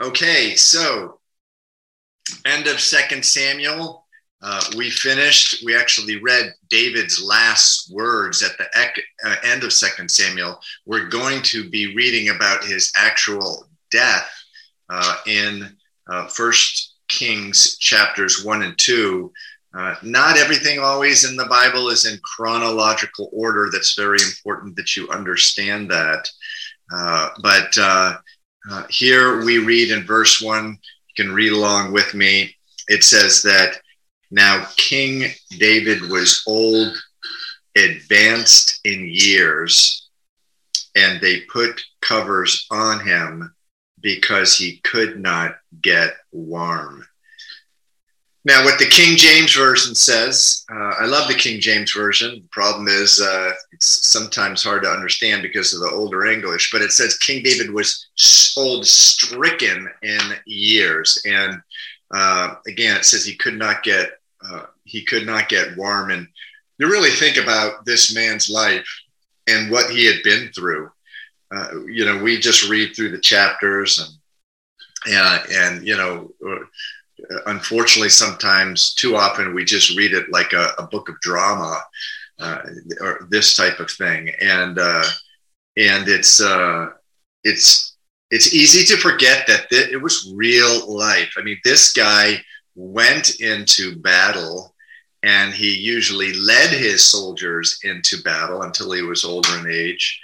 [0.00, 1.20] Okay, so
[2.46, 4.06] end of Second Samuel.
[4.42, 5.62] Uh, we finished.
[5.62, 10.58] We actually read David's last words at the ec- uh, end of Second Samuel.
[10.86, 14.30] We're going to be reading about his actual death
[14.88, 15.76] uh, in
[16.08, 19.30] uh, First Kings chapters one and two.
[19.76, 23.68] Uh, not everything always in the Bible is in chronological order.
[23.70, 26.26] That's very important that you understand that.
[26.90, 27.76] Uh, but
[28.68, 32.54] uh, here we read in verse 1, you can read along with me.
[32.88, 33.80] It says that
[34.30, 36.96] now King David was old,
[37.76, 40.08] advanced in years,
[40.94, 43.54] and they put covers on him
[44.00, 47.06] because he could not get warm.
[48.44, 52.36] Now, what the King James Version says, uh, I love the King James Version.
[52.36, 56.80] The problem is uh, it's sometimes hard to understand because of the older English, but
[56.80, 58.08] it says King David was
[58.56, 61.22] old, stricken in years.
[61.26, 61.60] And
[62.14, 66.10] uh, again, it says he could not get uh, he could not get warm.
[66.10, 66.26] And
[66.78, 68.88] you really think about this man's life
[69.48, 70.90] and what he had been through.
[71.54, 74.16] Uh, you know, we just read through the chapters and
[75.06, 76.32] and, and you know
[77.46, 81.82] unfortunately, sometimes too often we just read it like a, a book of drama
[82.38, 82.62] uh,
[83.00, 85.04] or this type of thing, and uh,
[85.76, 86.90] and it's uh,
[87.44, 87.96] it's
[88.30, 91.32] it's easy to forget that th- it was real life.
[91.36, 92.42] I mean, this guy
[92.74, 94.74] went into battle
[95.22, 100.20] and he usually led his soldiers into battle until he was older in age.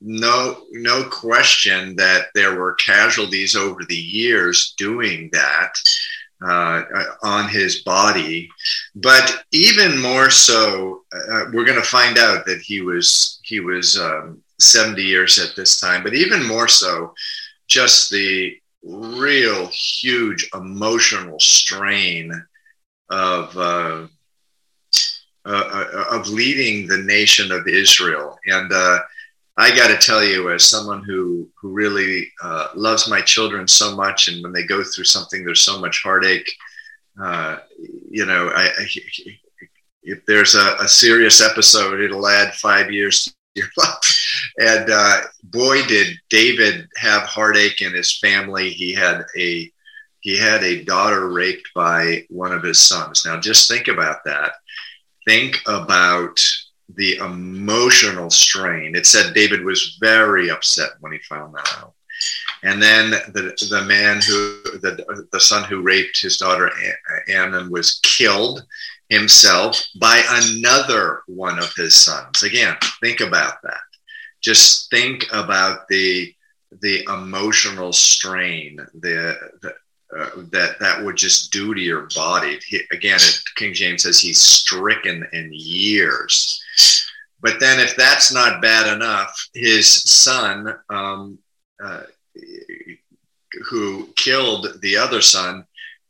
[0.00, 5.74] No no question that there were casualties over the years doing that
[6.44, 6.82] uh,
[7.22, 8.48] on his body.
[8.94, 13.98] But even more so, uh, we're going to find out that he was he was
[13.98, 16.02] um, 70 years at this time.
[16.02, 17.14] But even more so,
[17.68, 22.32] just the real huge emotional strain
[23.10, 23.56] of.
[23.56, 24.06] Uh,
[25.46, 28.98] uh, uh of leading the nation of Israel, and uh,
[29.58, 33.96] I got to tell you, as someone who who really uh, loves my children so
[33.96, 36.48] much, and when they go through something, there's so much heartache.
[37.20, 37.58] Uh,
[38.08, 38.86] you know, I, I,
[40.04, 44.52] if there's a, a, serious episode, it'll add five years to your life.
[44.58, 48.70] And uh, boy, did David have heartache in his family.
[48.70, 49.68] He had a
[50.20, 53.24] he had a daughter raped by one of his sons.
[53.26, 54.52] Now, just think about that.
[55.26, 56.38] Think about
[56.94, 58.94] the emotional strain.
[58.94, 61.94] It said David was very upset when he found that out.
[62.62, 66.70] And then the, the man who, the, the son who raped his daughter
[67.28, 68.64] Amnon was killed
[69.08, 72.42] himself by another one of his sons.
[72.42, 73.80] Again, think about that.
[74.40, 76.34] Just think about the,
[76.82, 79.74] the emotional strain, the, the
[80.16, 82.58] uh, that that would just do to your body.
[82.66, 86.62] He, again, it, King James says he's stricken in years.
[87.40, 91.38] But then, if that's not bad enough, his son, um,
[91.82, 92.02] uh,
[93.68, 95.64] who killed the other son,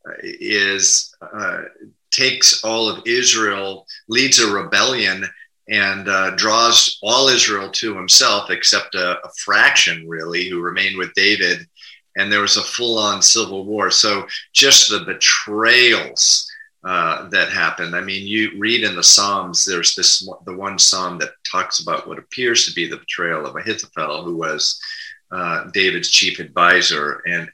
[0.09, 1.63] uh, is uh,
[2.11, 5.27] takes all of Israel, leads a rebellion,
[5.69, 11.13] and uh, draws all Israel to himself, except a, a fraction, really, who remained with
[11.15, 11.67] David
[12.19, 13.91] and there was a full on civil war.
[13.91, 16.51] So just the betrayals
[16.85, 17.95] uh, that happened.
[17.97, 22.07] I mean, you read in the Psalms, there's this the one psalm that talks about
[22.07, 24.81] what appears to be the betrayal of Ahithophel, who was
[25.31, 27.49] uh, David's chief advisor, and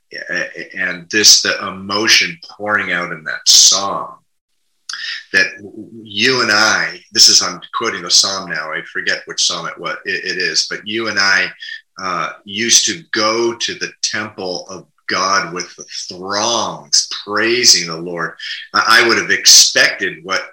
[0.77, 4.17] and this the emotion pouring out in that psalm
[5.33, 5.47] that
[6.03, 8.73] you and I, this is I'm quoting the psalm now.
[8.73, 11.51] I forget which psalm it what it is, but you and I
[12.01, 18.35] uh, used to go to the temple of God with the throngs praising the Lord.
[18.73, 20.51] I would have expected what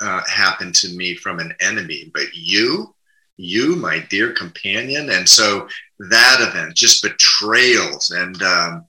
[0.00, 2.94] uh, happened to me from an enemy, but you,
[3.36, 5.68] you, my dear companion, and so
[6.10, 8.84] that event, just betrayals, and um,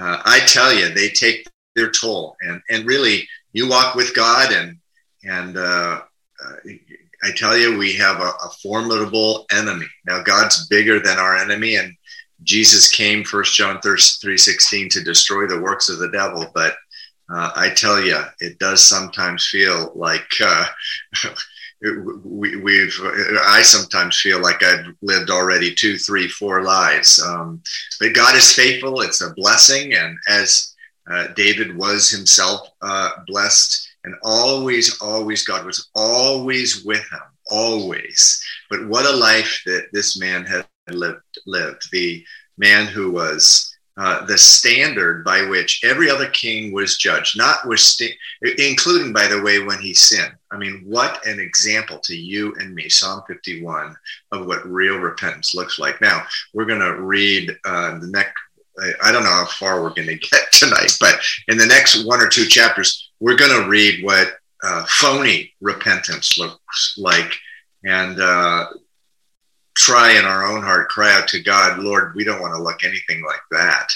[0.00, 1.46] uh, I tell you, they take
[1.76, 4.78] their toll, and and really, you walk with God, and
[5.24, 6.00] and uh,
[6.44, 6.56] uh
[7.24, 9.86] I tell you, we have a, a formidable enemy.
[10.06, 11.94] Now, God's bigger than our enemy, and
[12.42, 16.50] Jesus came, First John 3 16, to destroy the works of the devil.
[16.54, 16.74] But
[17.34, 20.66] uh, I tell you, it does sometimes feel like uh,
[22.24, 22.94] we, we've,
[23.42, 27.22] I sometimes feel like I've lived already two, three, four lives.
[27.22, 27.62] Um,
[28.00, 29.00] but God is faithful.
[29.00, 29.94] It's a blessing.
[29.94, 30.74] And as
[31.10, 37.20] uh, David was himself uh, blessed, and always, always, God was always with him,
[37.50, 38.42] always.
[38.70, 41.22] But what a life that this man had lived.
[41.46, 41.90] lived.
[41.90, 42.24] The
[42.56, 47.80] man who was uh, the standard by which every other king was judged, not with
[48.58, 50.34] including, by the way, when he sinned.
[50.50, 53.94] I mean, what an example to you and me, Psalm 51,
[54.32, 56.00] of what real repentance looks like.
[56.00, 58.34] Now, we're going to read uh, the next,
[59.02, 62.20] I don't know how far we're going to get tonight, but in the next one
[62.20, 64.28] or two chapters, we're going to read what
[64.62, 67.32] uh, phony repentance looks like
[67.84, 68.66] and uh,
[69.76, 72.84] try in our own heart cry out to God, Lord, we don't want to look
[72.84, 73.88] anything like that.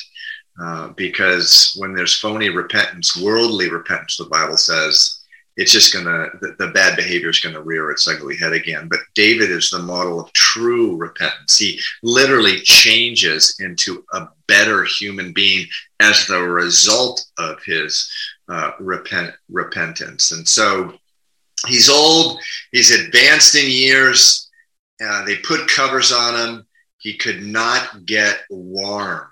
[0.60, 5.20] Uh, because when there's phony repentance, worldly repentance, the Bible says,
[5.56, 8.52] it's just going to, the, the, bad behavior is going to rear its ugly head
[8.52, 8.88] again.
[8.88, 11.58] But David is the model of true repentance.
[11.58, 15.66] He literally changes into a better human being
[16.00, 18.10] as the result of his
[18.48, 20.32] uh, repent, repentance.
[20.32, 20.94] And so
[21.66, 22.40] he's old,
[22.72, 24.48] he's advanced in years,
[25.04, 26.66] uh, they put covers on him.
[26.98, 29.28] He could not get warm.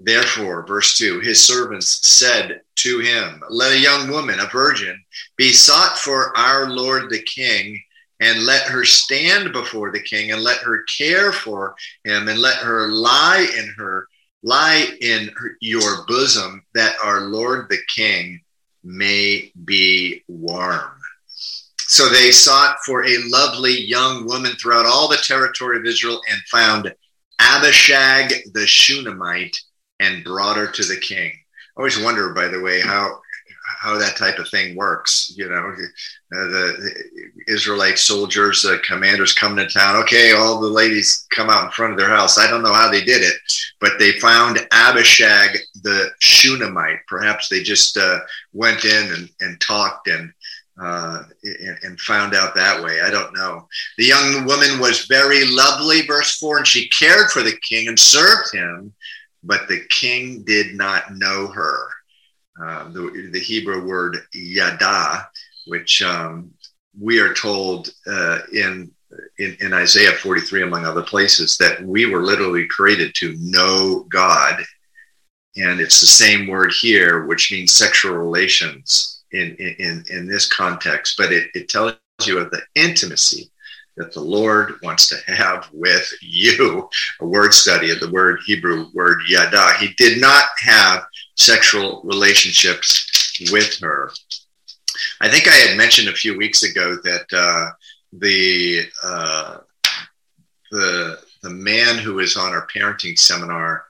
[0.00, 5.02] Therefore, verse 2 his servants said to him, Let a young woman, a virgin,
[5.36, 7.82] be sought for our Lord the king,
[8.20, 11.74] and let her stand before the king, and let her care for
[12.04, 14.08] him, and let her lie in her
[14.42, 15.30] lie in
[15.60, 18.40] your bosom, that our Lord the king
[18.84, 20.90] may be warm.
[21.88, 26.40] So they sought for a lovely young woman throughout all the territory of Israel and
[26.50, 26.94] found
[27.40, 29.58] Abishag the Shunammite
[29.98, 31.32] and brought her to the king.
[31.76, 33.20] I always wonder, by the way, how
[33.80, 35.32] how that type of thing works.
[35.36, 39.96] You know, uh, the, the, Israelite soldiers, uh, commanders come to town.
[40.02, 42.38] Okay, all the ladies come out in front of their house.
[42.38, 43.34] I don't know how they did it,
[43.80, 47.00] but they found Abishag the Shunammite.
[47.06, 48.18] Perhaps they just uh,
[48.52, 50.32] went in and, and talked and
[50.80, 51.24] uh,
[51.82, 53.00] and found out that way.
[53.00, 53.66] I don't know.
[53.96, 57.98] The young woman was very lovely, verse 4, and she cared for the king and
[57.98, 58.92] served him,
[59.42, 61.88] but the king did not know her.
[62.62, 65.28] Uh, the, the, Hebrew word yada,
[65.66, 66.50] which um,
[66.98, 68.90] we are told uh, in,
[69.38, 74.60] in, in Isaiah 43, among other places, that we were literally created to know God.
[75.56, 81.16] And it's the same word here, which means sexual relations in, in, in this context,
[81.16, 81.94] but it, it tells
[82.24, 83.50] you of the intimacy
[83.98, 86.88] that the Lord wants to have with you.
[87.20, 89.74] A word study of the word Hebrew word yada.
[89.78, 91.04] He did not have
[91.38, 94.10] sexual relationships with her.
[95.20, 97.70] I think I had mentioned a few weeks ago that uh,
[98.12, 99.58] the uh,
[100.70, 103.84] the the man who was on our parenting seminar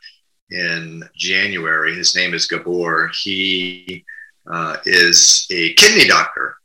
[0.50, 3.10] in January, his name is Gabor.
[3.22, 4.04] He
[4.50, 6.56] uh, is a kidney doctor.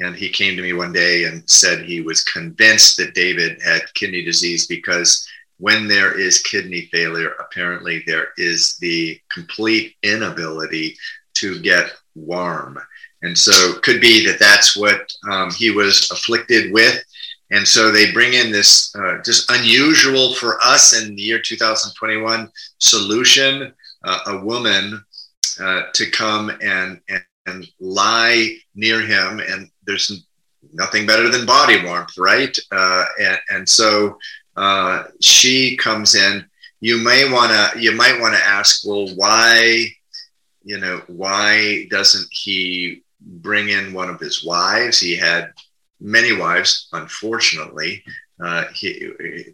[0.00, 3.82] And he came to me one day and said he was convinced that David had
[3.94, 5.26] kidney disease because
[5.58, 10.96] when there is kidney failure, apparently there is the complete inability
[11.34, 12.78] to get warm.
[13.22, 17.02] And so could be that that's what um, he was afflicted with.
[17.50, 22.50] And so they bring in this uh, just unusual for us in the year 2021
[22.78, 23.72] solution,
[24.04, 25.02] uh, a woman
[25.60, 29.40] uh, to come and, and, and lie near him.
[29.40, 30.24] And there's
[30.72, 32.56] nothing better than body warmth, right?
[32.70, 34.18] Uh, and, and, so
[34.58, 36.44] uh, she comes in.
[36.80, 39.86] You may want to you might want to ask, well, why,
[40.64, 44.98] you know, why doesn't he bring in one of his wives?
[44.98, 45.52] He had
[46.00, 48.02] many wives, unfortunately.
[48.42, 48.90] Uh, he,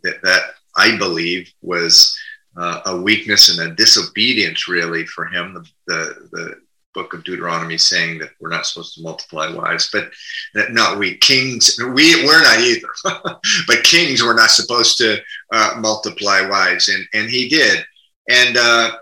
[0.05, 0.43] that, that
[0.76, 2.17] I believe was
[2.57, 5.55] uh, a weakness and a disobedience, really, for him.
[5.55, 6.61] The, the, the
[6.95, 10.11] book of Deuteronomy saying that we're not supposed to multiply wives, but
[10.55, 12.89] that not we kings, we, we're not either,
[13.67, 15.19] but kings were not supposed to
[15.53, 16.89] uh, multiply wives.
[16.89, 17.85] And, and he did.
[18.31, 18.97] And uh,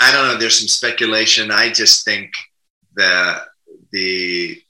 [0.00, 1.50] I don't know, there's some speculation.
[1.50, 2.32] I just think
[2.96, 3.42] that
[3.92, 4.60] the,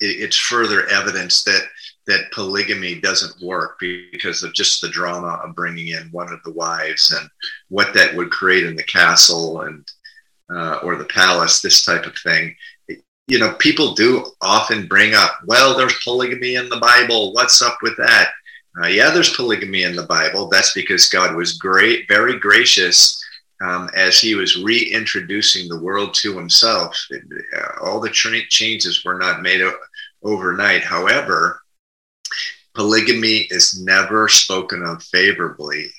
[0.00, 1.62] it's further evidence that
[2.06, 6.52] that polygamy doesn't work because of just the drama of bringing in one of the
[6.52, 7.28] wives and
[7.68, 9.86] what that would create in the castle and
[10.50, 12.54] uh, or the palace, this type of thing.
[13.26, 17.32] You know, people do often bring up, well, there's polygamy in the Bible.
[17.32, 18.30] What's up with that?
[18.80, 20.48] Uh, yeah, there's polygamy in the Bible.
[20.48, 23.22] That's because God was great, very gracious
[23.62, 26.96] um, as He was reintroducing the world to Himself.
[27.12, 29.62] Uh, all the changes were not made
[30.22, 30.82] overnight.
[30.82, 31.62] However,
[32.74, 35.90] polygamy is never spoken of favorably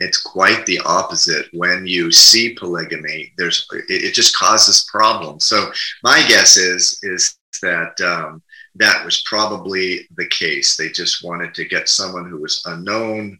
[0.00, 1.46] it's quite the opposite.
[1.52, 5.44] When you see polygamy there's it, it just causes problems.
[5.46, 5.70] So
[6.02, 8.42] my guess is is that um,
[8.76, 10.76] that was probably the case.
[10.76, 13.38] They just wanted to get someone who was unknown.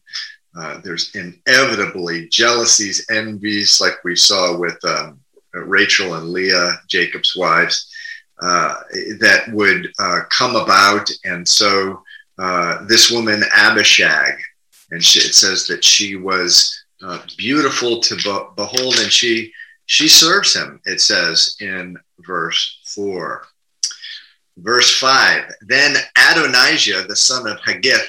[0.56, 5.20] Uh, there's inevitably jealousies, envies, like we saw with um,
[5.54, 7.88] Rachel and Leah, Jacob's wives,
[8.42, 8.74] uh,
[9.20, 11.08] that would uh, come about.
[11.24, 12.02] And so
[12.38, 14.34] uh, this woman, Abishag,
[14.90, 19.52] and she, it says that she was uh, beautiful to be- behold, and she
[19.86, 20.80] she serves him.
[20.84, 23.44] It says in verse four.
[24.56, 25.96] Verse 5 Then
[26.30, 28.08] Adonijah, the son of Haggith,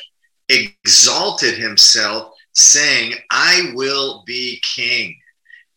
[0.50, 5.18] exalted himself, saying, I will be king.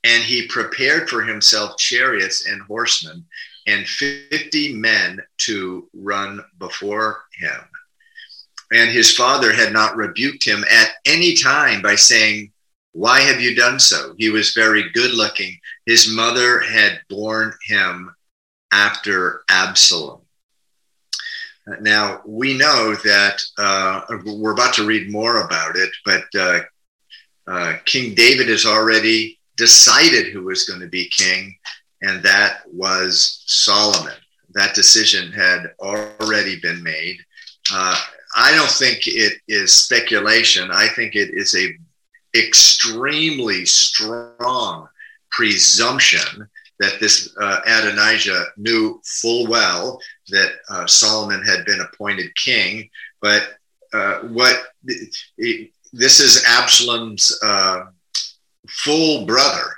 [0.03, 3.25] And he prepared for himself chariots and horsemen
[3.67, 7.61] and 50 men to run before him.
[8.75, 12.51] And his father had not rebuked him at any time by saying,
[12.91, 14.15] Why have you done so?
[14.19, 15.57] He was very good looking.
[15.87, 18.13] His mother had borne him
[18.73, 20.23] after Absalom.
[21.81, 26.61] Now, we know that uh, we're about to read more about it, but uh,
[27.47, 31.57] uh, King David has already decided who was going to be king,
[32.03, 34.15] and that was Solomon.
[34.51, 37.19] That decision had already been made.
[37.73, 37.99] Uh,
[38.35, 40.71] I don't think it is speculation.
[40.71, 41.75] I think it is a
[42.37, 44.89] extremely strong
[45.31, 46.49] presumption
[46.81, 52.91] that this uh, Adonijah knew full well that uh, Solomon had been appointed king.
[53.21, 53.55] But
[53.93, 57.85] uh, what this is Absalom's uh,
[58.69, 59.75] full brother.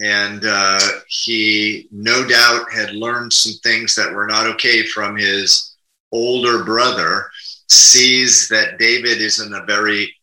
[0.00, 5.74] And uh, he no doubt had learned some things that were not okay from his
[6.12, 7.28] older brother,
[7.68, 10.14] sees that David is in a very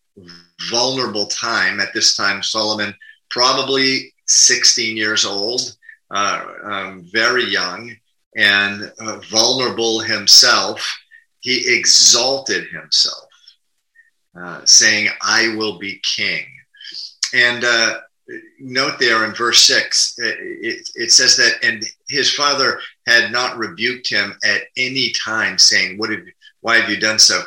[0.69, 1.79] vulnerable time.
[1.79, 2.93] At this time, Solomon,
[3.29, 5.75] probably 16 years old,
[6.11, 7.95] uh, um, very young
[8.35, 10.85] and uh, vulnerable himself,
[11.39, 13.29] he exalted himself,
[14.39, 16.45] uh, saying, I will be king.
[17.33, 17.99] And uh,
[18.59, 23.57] note there in verse 6, it, it, it, says that, and his father had not
[23.57, 26.21] rebuked him at any time, saying, What have,
[26.65, 27.43] Why have you done so?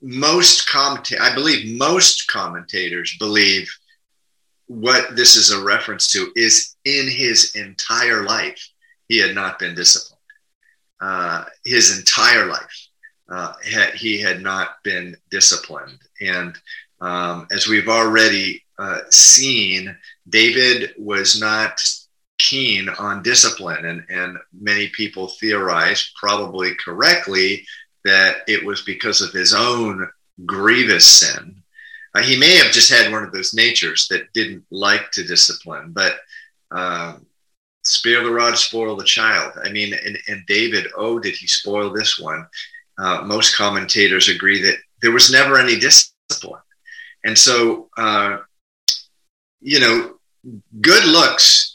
[0.00, 3.68] Most commentators, I believe most commentators believe
[4.68, 8.68] what this is a reference to is in his entire life,
[9.08, 10.20] he had not been disciplined.
[11.00, 12.88] Uh, his entire life,
[13.32, 13.54] uh,
[13.96, 15.98] he had not been disciplined.
[16.20, 16.56] And
[17.00, 19.92] um, as we've already uh, seen,
[20.28, 21.80] David was not
[22.38, 23.84] keen on discipline.
[23.84, 27.66] And, and many people theorize, probably correctly,
[28.04, 30.08] that it was because of his own
[30.46, 31.62] grievous sin
[32.14, 35.90] uh, he may have just had one of those natures that didn't like to discipline,
[35.92, 36.20] but
[36.70, 37.26] um,
[37.82, 39.52] spare the rod, spoil the child.
[39.62, 42.46] I mean, and, and David, oh, did he spoil this one?
[42.98, 46.62] Uh, most commentators agree that there was never any discipline.
[47.24, 48.38] And so, uh,
[49.60, 50.14] you know,
[50.80, 51.73] good looks,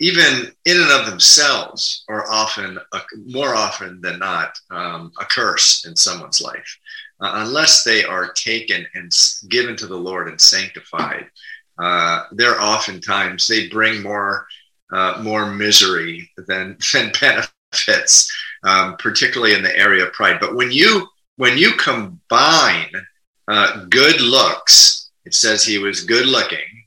[0.00, 2.78] even in and of themselves, are often,
[3.26, 6.78] more often than not, um, a curse in someone's life
[7.20, 9.12] uh, unless they are taken and
[9.48, 11.26] given to the Lord and sanctified,
[11.78, 14.46] uh, they're oftentimes they bring more
[14.92, 18.32] uh, more misery than than benefits,
[18.64, 20.38] um, particularly in the area of pride.
[20.40, 22.92] But when you when you combine
[23.48, 26.84] uh, good looks, it says he was good looking,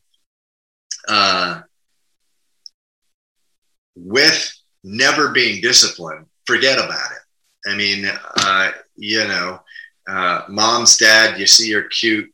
[1.08, 1.62] uh,
[4.06, 6.25] with never being disciplined.
[6.46, 7.70] Forget about it.
[7.70, 8.06] I mean,
[8.38, 9.60] uh, you know,
[10.08, 12.32] uh, mom's dad, you see your cute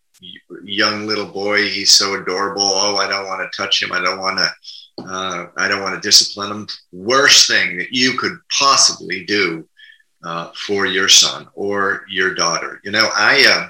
[0.63, 1.67] young little boy.
[1.67, 2.61] He's so adorable.
[2.63, 3.91] Oh, I don't want to touch him.
[3.91, 4.49] I don't want to.
[5.03, 6.67] Uh, I don't want to discipline him.
[6.91, 9.67] Worst thing that you could possibly do
[10.23, 12.79] uh, for your son or your daughter.
[12.83, 13.69] You know, I uh,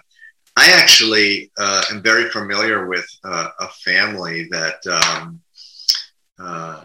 [0.57, 5.41] I actually uh, am very familiar with uh, a family that um,
[6.37, 6.81] uh,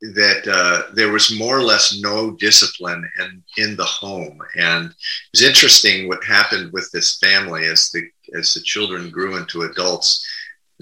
[0.00, 4.38] that uh, there was more or less no discipline in, in the home.
[4.56, 4.94] And it
[5.32, 10.24] was interesting what happened with this family as the, as the children grew into adults.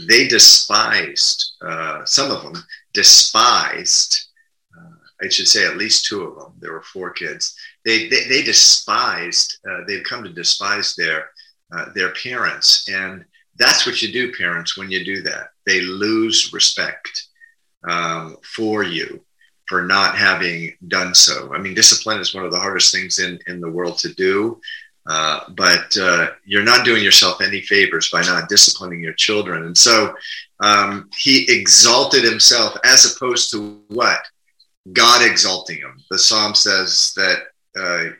[0.09, 4.29] They despised, uh, some of them despised,
[4.77, 7.57] uh, I should say at least two of them, there were four kids.
[7.87, 11.31] They, they, they despised, uh, they've come to despise their,
[11.75, 12.87] uh, their parents.
[12.93, 13.25] And
[13.57, 15.49] that's what you do, parents, when you do that.
[15.65, 17.29] They lose respect
[17.87, 19.21] um, for you
[19.69, 21.53] for not having done so.
[21.53, 24.61] I mean, discipline is one of the hardest things in, in the world to do,
[25.07, 29.65] uh, but uh, you're not doing yourself any favors by not disciplining your children.
[29.65, 30.15] And so
[30.61, 34.21] um, he exalted himself as opposed to what?
[34.93, 36.01] God exalting him.
[36.11, 37.39] The psalm says that
[37.77, 38.13] uh,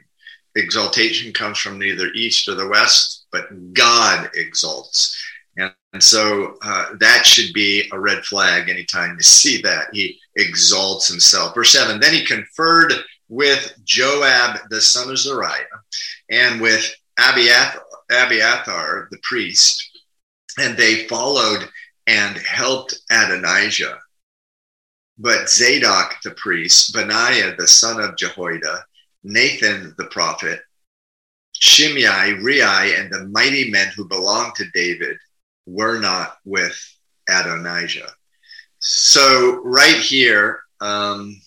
[0.57, 5.17] exaltation comes from neither east or the west, but God exalts.
[5.57, 9.89] And, and so uh, that should be a red flag anytime you see that.
[9.93, 11.55] He exalts himself.
[11.55, 12.93] Verse 7 Then he conferred
[13.29, 15.65] with Joab, the son of Zeruiah,
[16.31, 19.91] and with Abiathar, Abiathar the priest,
[20.59, 21.69] and they followed
[22.07, 23.99] and helped Adonijah.
[25.19, 28.85] But Zadok the priest, Benaiah the son of Jehoiada,
[29.25, 30.61] Nathan the prophet,
[31.55, 35.17] Shimei, Rei, and the mighty men who belonged to David
[35.67, 36.79] were not with
[37.29, 38.11] Adonijah.
[38.79, 41.41] So, right here, um,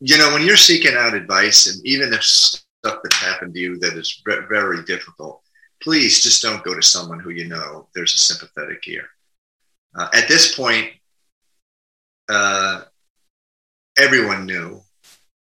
[0.00, 3.78] you know, when you're seeking out advice, and even if stuff that's happened to you
[3.78, 5.42] that is very difficult,
[5.82, 9.06] please just don't go to someone who you know there's a sympathetic ear.
[9.96, 10.90] Uh, at this point,
[12.28, 12.82] uh,
[13.96, 14.80] everyone knew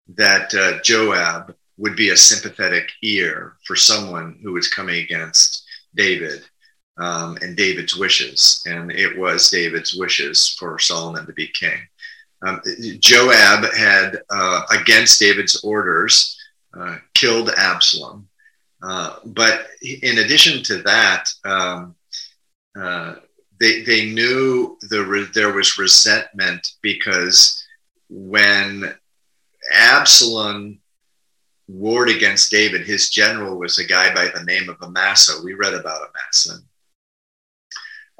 [0.09, 5.64] that uh, Joab would be a sympathetic ear for someone who was coming against
[5.95, 6.43] David
[6.97, 8.61] um, and David's wishes.
[8.65, 11.79] And it was David's wishes for Solomon to be king.
[12.41, 12.61] Um,
[12.99, 16.37] Joab had, uh, against David's orders,
[16.77, 18.27] uh, killed Absalom.
[18.81, 21.95] Uh, but in addition to that, um,
[22.79, 23.15] uh,
[23.59, 27.65] they, they knew the re- there was resentment because
[28.09, 28.93] when
[29.71, 30.79] Absalom
[31.67, 35.41] warred against David, his general was a guy by the name of Amasa.
[35.43, 36.61] We read about Amasa.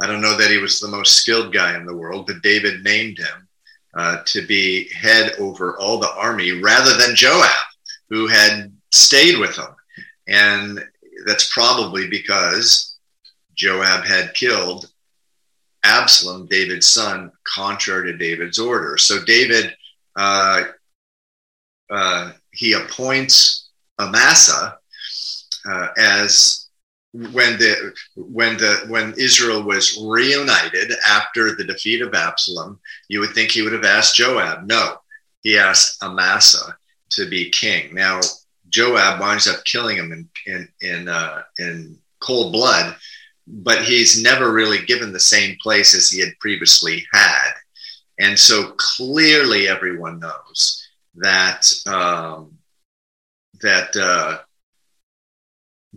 [0.02, 2.84] I don't know that he was the most skilled guy in the world, but David
[2.84, 3.48] named him
[3.96, 7.50] uh, to be head over all the army rather than Joab,
[8.10, 9.74] who had stayed with him.
[10.28, 10.84] And
[11.26, 12.98] that's probably because
[13.56, 14.92] Joab had killed
[15.84, 18.98] Absalom, David's son, contrary to David's order.
[18.98, 19.74] So David,
[20.16, 20.64] uh,
[21.90, 23.70] uh, he appoints
[24.00, 24.78] Amasa
[25.70, 26.68] uh, as
[27.14, 32.80] when the when the when Israel was reunited after the defeat of Absalom.
[33.08, 34.68] You would think he would have asked Joab.
[34.68, 34.98] No,
[35.42, 36.78] he asked Amasa
[37.12, 37.94] to be king.
[37.94, 38.20] Now
[38.70, 42.96] Joab winds up killing him in in in, uh, in cold blood
[43.48, 47.52] but he's never really given the same place as he had previously had.
[48.20, 50.85] And so clearly everyone knows
[51.18, 52.58] that um,
[53.62, 54.40] that uh,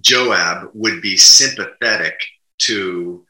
[0.00, 2.20] Joab would be sympathetic
[2.58, 3.24] to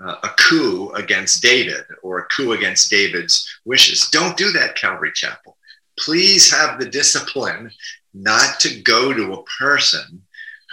[0.00, 4.08] uh, a coup against David or a coup against David's wishes.
[4.10, 5.56] Don't do that, Calvary Chapel.
[5.98, 7.70] Please have the discipline
[8.12, 10.22] not to go to a person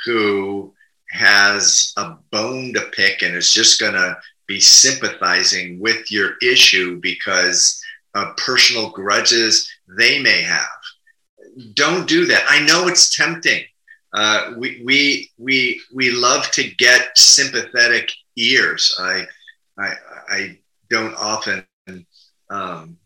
[0.06, 0.74] who
[1.10, 7.00] has a bone to pick and is just going to be sympathizing with your issue
[7.00, 7.82] because
[8.16, 10.68] of personal grudges they may have.
[11.74, 12.44] Don't do that.
[12.48, 13.64] I know it's tempting.
[14.14, 18.96] Uh, we, we, we, we love to get sympathetic ears.
[19.00, 19.26] I,
[19.78, 19.94] I,
[20.30, 21.66] I don't often,
[22.50, 22.98] um,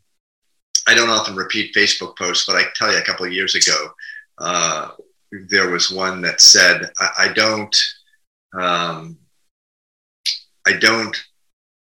[0.87, 3.87] I don't often repeat Facebook posts, but I tell you a couple of years ago,
[4.39, 4.91] uh,
[5.49, 7.75] there was one that said, I, I don't,
[8.53, 9.17] um,
[10.67, 11.15] I don't,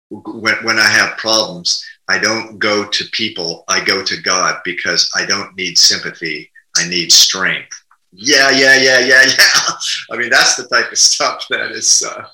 [0.10, 5.10] when, when I have problems, I don't go to people, I go to God because
[5.16, 7.76] I don't need sympathy, I need strength.
[8.14, 9.74] Yeah, yeah, yeah, yeah, yeah.
[10.12, 12.26] I mean, that's the type of stuff that is uh,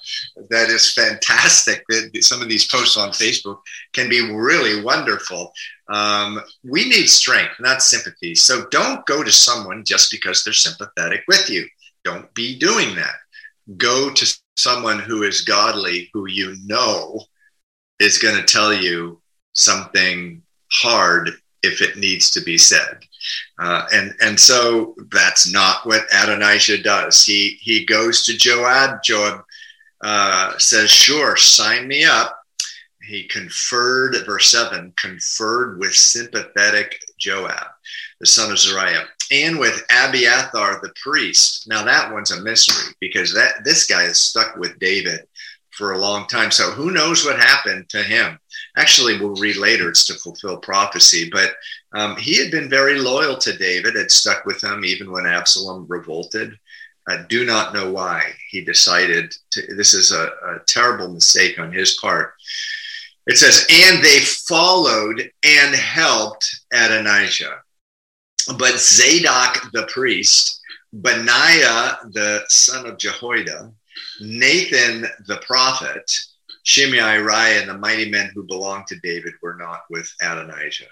[0.50, 1.84] that is fantastic.
[2.22, 3.60] Some of these posts on Facebook
[3.94, 5.54] can be really wonderful.
[5.88, 8.34] Um, we need strength, not sympathy.
[8.34, 11.68] So don't go to someone just because they're sympathetic with you.
[12.04, 13.16] Don't be doing that
[13.76, 17.20] go to someone who is godly, who you know
[18.00, 19.20] is going to tell you
[19.58, 20.42] something
[20.72, 21.32] hard
[21.64, 23.00] if it needs to be said.
[23.60, 27.26] Uh, and and so that's not what Adonijah does.
[27.26, 29.04] He he goes to Joab.
[29.04, 29.44] Joab
[30.02, 32.40] uh, says, "Sure, sign me up."
[33.02, 37.68] He conferred, verse seven, conferred with sympathetic Joab,
[38.20, 41.68] the son of Zeruiah and with Abiathar the priest.
[41.68, 45.28] Now that one's a mystery because that this guy is stuck with David
[45.78, 46.50] for a long time.
[46.50, 48.40] So who knows what happened to him?
[48.78, 49.90] Actually, we'll read later.
[49.90, 51.56] It's to fulfill prophecy, but
[51.94, 53.96] um, he had been very loyal to David.
[53.96, 56.58] Had stuck with him even when Absalom revolted.
[57.08, 59.76] I do not know why he decided to.
[59.76, 62.34] This is a, a terrible mistake on his part.
[63.28, 67.62] It says, and they followed and helped Adonijah.
[68.58, 70.62] But Zadok the priest,
[70.94, 73.74] Benaiah the son of Jehoiada,
[74.20, 76.12] Nathan the prophet,
[76.64, 80.86] Shimei, Rei, and the mighty men who belonged to David were not with Adonijah.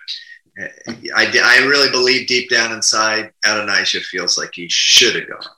[1.16, 5.52] I, I really believe deep down inside, Adonijah feels like he should have gone.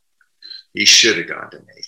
[0.73, 1.83] He should have gone to Nathan.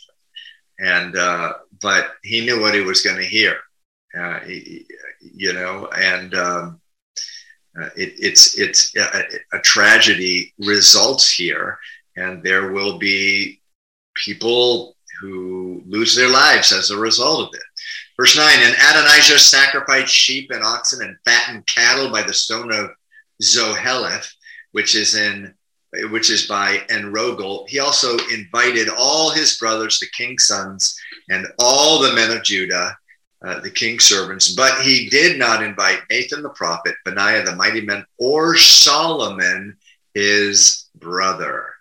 [0.79, 3.57] And, uh, but he knew what he was going to hear,
[4.17, 4.85] uh, he,
[5.21, 6.81] you know, and um,
[7.79, 11.79] uh, it, it's, it's a, a tragedy results here.
[12.15, 13.61] And there will be
[14.15, 17.65] people who lose their lives as a result of it.
[18.17, 22.91] Verse 9 And Adonijah sacrificed sheep and oxen and fattened cattle by the stone of
[23.41, 24.31] Zoheleth,
[24.71, 25.53] which is in
[26.11, 27.67] which is by Enrogel.
[27.67, 30.95] He also invited all his brothers, the king's sons,
[31.29, 32.95] and all the men of Judah,
[33.43, 37.81] uh, the king's servants, but he did not invite Nathan the prophet, Benaiah the mighty
[37.81, 39.77] man, or Solomon
[40.13, 41.73] his brother.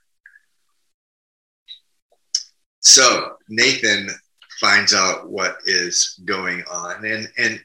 [2.88, 4.08] So Nathan
[4.58, 7.62] finds out what is going on, and and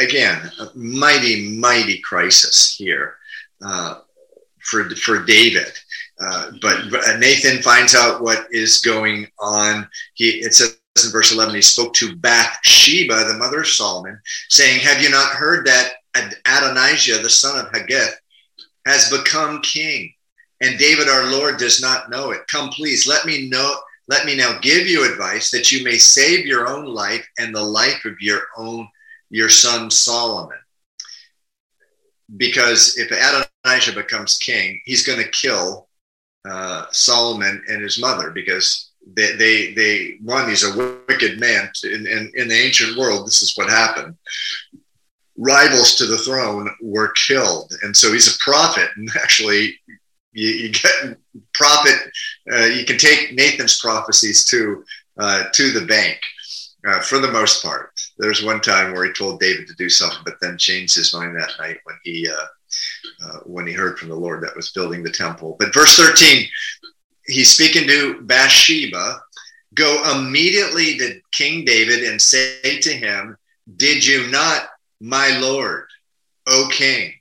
[0.00, 3.14] again, a mighty mighty crisis here
[3.64, 4.00] uh,
[4.58, 5.72] for for David.
[6.18, 9.88] Uh, but, but Nathan finds out what is going on.
[10.14, 14.80] He it says in verse 11 he spoke to Bathsheba, the mother of Solomon, saying,
[14.80, 15.92] "Have you not heard that
[16.44, 18.18] Adonijah, the son of Haggith,
[18.84, 20.12] has become king?"
[20.60, 22.48] And David our Lord does not know it.
[22.48, 23.76] Come, please, let me know
[24.08, 27.62] let me now give you advice that you may save your own life and the
[27.62, 28.88] life of your own
[29.30, 30.58] your son Solomon.
[32.36, 35.88] Because if Adonijah becomes king, he's going to kill
[36.48, 40.76] uh, Solomon and his mother because they, they, they one, he's a
[41.08, 41.70] wicked man.
[41.84, 44.16] In, in, in the ancient world, this is what happened.
[45.36, 47.72] Rivals to the throne were killed.
[47.82, 48.90] And so he's a prophet.
[48.96, 49.78] And actually,
[50.36, 51.18] you, you get
[51.54, 51.98] prophet.
[52.52, 54.84] Uh, you can take Nathan's prophecies to
[55.18, 56.18] uh, to the bank
[56.86, 57.92] uh, for the most part.
[58.18, 61.34] There's one time where he told David to do something, but then changed his mind
[61.36, 65.02] that night when he uh, uh, when he heard from the Lord that was building
[65.02, 65.56] the temple.
[65.58, 66.46] But verse 13,
[67.26, 69.20] he's speaking to Bathsheba.
[69.74, 73.36] Go immediately to King David and say to him,
[73.76, 74.68] Did you not,
[75.00, 75.86] my Lord,
[76.46, 77.12] O King,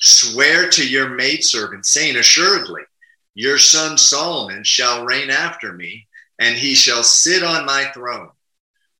[0.00, 2.82] swear to your maidservant, saying, Assuredly,
[3.34, 6.06] your son Solomon shall reign after me,
[6.38, 8.30] and he shall sit on my throne.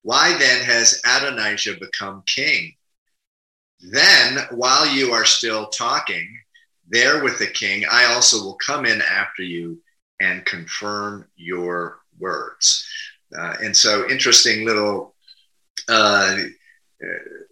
[0.03, 2.75] Why then has Adonijah become king?
[3.81, 6.29] Then, while you are still talking
[6.89, 9.81] there with the king, I also will come in after you
[10.21, 12.87] and confirm your words.
[13.37, 15.15] Uh, and so, interesting little
[15.89, 16.37] uh,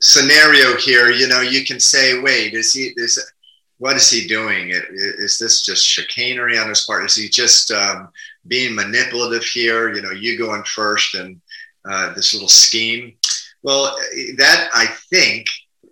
[0.00, 1.10] scenario here.
[1.10, 3.32] You know, you can say, wait, is he, is,
[3.78, 4.70] what is he doing?
[4.70, 7.04] Is this just chicanery on his part?
[7.04, 8.08] Is he just um,
[8.46, 9.94] being manipulative here?
[9.94, 11.40] You know, you going first and
[11.88, 13.14] uh, this little scheme.
[13.62, 13.96] Well,
[14.36, 15.46] that I think,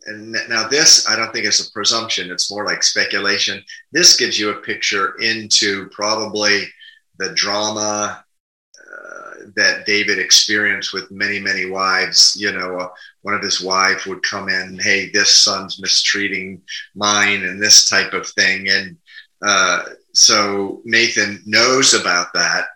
[0.07, 2.31] and now this I don't think is a presumption.
[2.31, 3.63] It's more like speculation.
[3.93, 6.65] This gives you a picture into probably
[7.19, 8.25] the drama
[9.55, 12.37] that David experienced with many, many wives.
[12.39, 12.89] You know, uh,
[13.23, 16.63] one of his wives would come in, hey, this son's mistreating
[16.95, 18.69] mine, and this type of thing.
[18.69, 18.97] And
[19.43, 22.67] uh, so Nathan knows about that.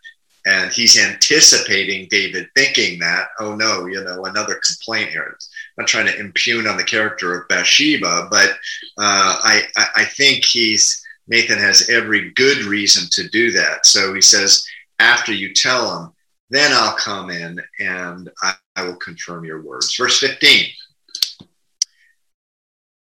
[0.47, 5.37] And he's anticipating David thinking that, oh no, you know, another complaint here.
[5.79, 8.51] I'm not trying to impugn on the character of Bathsheba, but
[8.97, 9.63] uh, I,
[9.97, 13.87] I think he's Nathan has every good reason to do that.
[13.87, 14.67] So he says,
[14.99, 16.13] after you tell him,
[16.51, 19.95] then I'll come in and I, I will confirm your words.
[19.97, 20.67] Verse 15.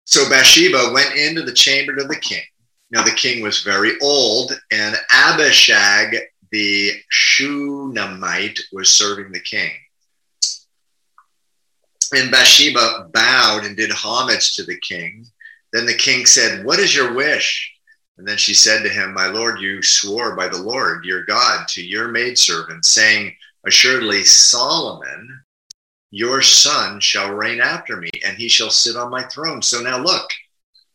[0.05, 2.43] So Bathsheba went into the chamber of the king.
[2.91, 6.17] Now the king was very old, and Abishag
[6.51, 9.71] the Shunammite was serving the king.
[12.13, 15.25] And Bathsheba bowed and did homage to the king.
[15.71, 17.73] Then the king said, What is your wish?
[18.17, 21.67] And then she said to him, My Lord, you swore by the Lord your God
[21.69, 25.43] to your maidservant, saying, Assuredly, Solomon,
[26.11, 29.61] your son, shall reign after me, and he shall sit on my throne.
[29.61, 30.29] So now look,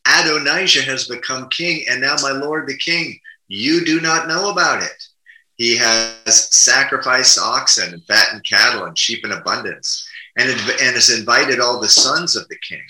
[0.07, 4.83] Adonijah has become king, and now my Lord the king, you do not know about
[4.83, 5.09] it.
[5.57, 11.61] He has sacrificed oxen and fattened cattle and sheep in abundance, and, and has invited
[11.61, 12.83] all the sons of the king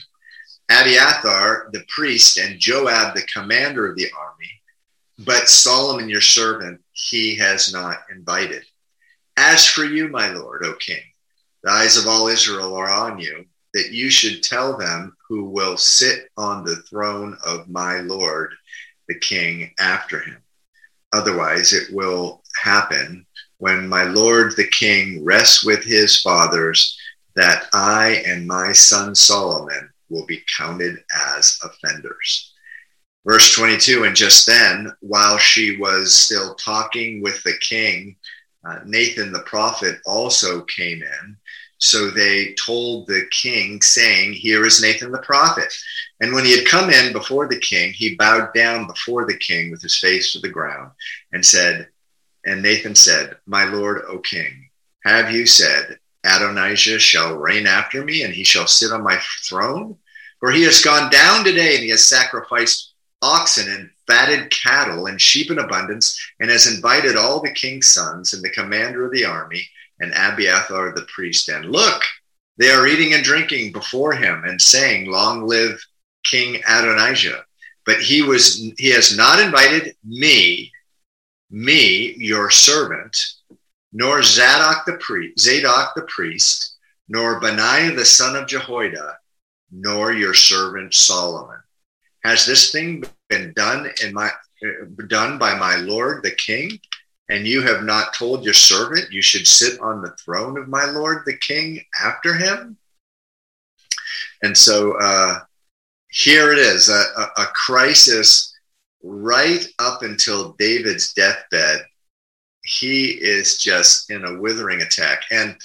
[0.69, 4.51] Abiathar the priest and Joab the commander of the army,
[5.19, 8.65] but Solomon your servant he has not invited.
[9.37, 11.03] As for you, my lord, O king,
[11.63, 15.77] the eyes of all Israel are on you, that you should tell them who will
[15.77, 18.55] sit on the throne of my lord,
[19.09, 20.43] the king, after him.
[21.13, 23.25] Otherwise, it will happen
[23.59, 26.99] when my lord the king rests with his fathers
[27.37, 31.03] that I and my son Solomon will be counted
[31.37, 32.53] as offenders.
[33.27, 38.16] Verse 22 And just then, while she was still talking with the king,
[38.64, 41.37] uh, Nathan the prophet also came in.
[41.79, 45.73] So they told the king, saying, Here is Nathan the prophet.
[46.21, 49.71] And when he had come in before the king, he bowed down before the king
[49.71, 50.92] with his face to the ground
[51.33, 51.88] and said,
[52.45, 54.71] And Nathan said, My lord, O king,
[55.05, 59.97] have you said, Adonijah shall reign after me, and he shall sit on my throne?
[60.41, 65.21] For he has gone down today, and he has sacrificed oxen and fatted cattle and
[65.21, 69.25] sheep in abundance, and has invited all the king's sons and the commander of the
[69.25, 69.69] army
[70.01, 71.49] and Abiathar the priest.
[71.49, 72.03] And look,
[72.59, 75.85] they are eating and drinking before him and saying, Long live
[76.25, 77.45] King Adonijah.
[77.85, 80.73] But he was he has not invited me,
[81.51, 83.17] me, your servant,
[83.99, 86.77] nor Zadok the priest, Zadok the priest,
[87.09, 89.17] nor Benaiah the son of Jehoiada,
[89.73, 91.57] nor your servant Solomon.
[92.23, 94.29] Has this thing been done in my
[95.07, 96.79] done by my lord the king?
[97.31, 100.85] And you have not told your servant you should sit on the throne of my
[100.85, 102.77] lord the king after him?
[104.43, 105.41] And so uh,
[106.11, 108.55] here it is a, a, a crisis
[109.03, 111.87] right up until David's deathbed.
[112.67, 115.23] He is just in a withering attack.
[115.31, 115.57] And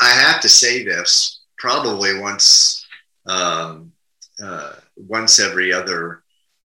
[0.00, 2.86] I have to say this probably once
[3.26, 3.92] um,
[4.42, 6.22] uh, once every other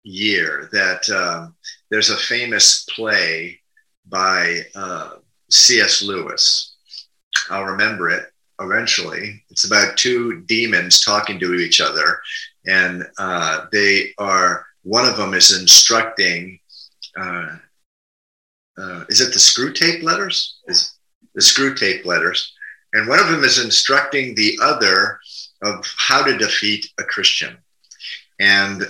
[0.04, 1.56] year that um,
[1.90, 3.60] there's a famous play
[4.08, 5.16] by uh,
[5.50, 6.04] C.S.
[6.04, 6.76] Lewis.
[7.50, 9.44] I'll remember it eventually.
[9.50, 12.20] It's about two demons talking to each other,
[12.66, 16.60] and uh, they are one of them is instructing.
[18.78, 20.60] Uh, is it the Screwtape Letters?
[20.68, 20.98] Is
[21.36, 22.54] the Screwtape Letters?
[22.94, 25.20] And one of them is instructing the other
[25.64, 27.58] of how to defeat a Christian.
[28.40, 28.82] And,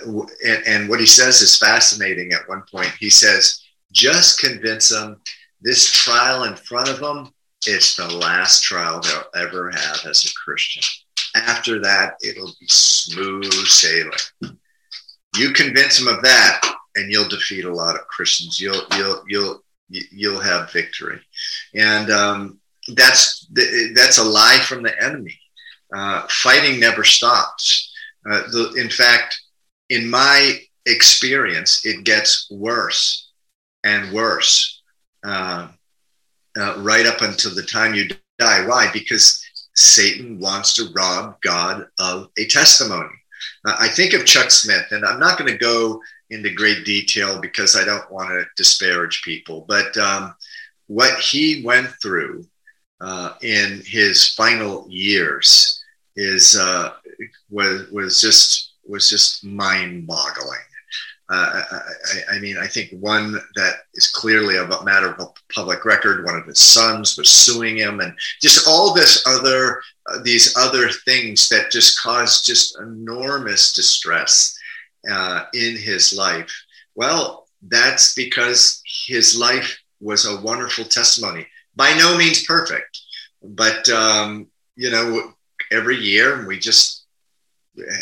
[0.45, 2.91] and, and what he says is fascinating at one point.
[2.99, 5.21] He says, just convince them
[5.61, 7.31] this trial in front of them,
[7.65, 10.83] it's the last trial they'll ever have as a Christian.
[11.35, 14.11] After that, it'll be smooth sailing.
[15.37, 16.61] You convince them of that,
[16.95, 18.59] and you'll defeat a lot of Christians.
[18.59, 19.62] You'll you'll you'll
[20.11, 21.19] you'll have victory,
[21.75, 22.59] and um,
[22.95, 23.47] that's
[23.93, 25.37] that's a lie from the enemy.
[25.95, 27.93] Uh, fighting never stops.
[28.29, 29.39] Uh, the, in fact,
[29.89, 33.31] in my experience, it gets worse
[33.83, 34.81] and worse
[35.23, 35.67] uh,
[36.57, 38.07] uh, right up until the time you
[38.39, 38.65] die.
[38.65, 38.89] Why?
[38.91, 39.43] Because
[39.75, 43.15] Satan wants to rob God of a testimony.
[43.65, 46.01] Uh, I think of Chuck Smith, and I'm not going to go
[46.33, 50.35] into great detail because I don't want to disparage people, but um,
[50.87, 52.45] what he went through
[53.01, 55.83] uh, in his final years
[56.15, 56.93] is uh,
[57.49, 60.59] was was just was just mind boggling.
[61.29, 66.25] Uh, I, I, mean, I think one that is clearly a matter of public record.
[66.25, 70.89] One of his sons was suing him, and just all this other, uh, these other
[70.89, 74.55] things that just caused just enormous distress
[75.09, 76.51] uh, in his life.
[76.95, 81.47] Well, that's because his life was a wonderful testimony.
[81.75, 82.99] By no means perfect,
[83.41, 85.33] but um, you know,
[85.71, 87.05] every year we just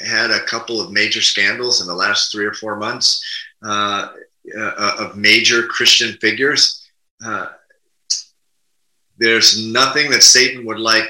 [0.06, 3.24] had a couple of major scandals in the last three or four months
[3.64, 4.10] uh,
[4.58, 6.90] uh, of major Christian figures.
[7.26, 7.48] Uh,
[9.18, 11.06] there's nothing that Satan would like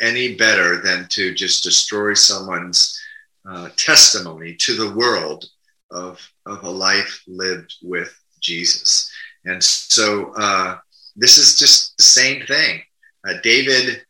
[0.00, 3.00] any better than to just destroy someone's
[3.48, 5.44] uh, testimony to the world
[5.90, 9.10] of, of a life lived with Jesus.
[9.44, 10.78] And so uh,
[11.16, 12.82] this is just the same thing.
[13.26, 14.02] Uh, David,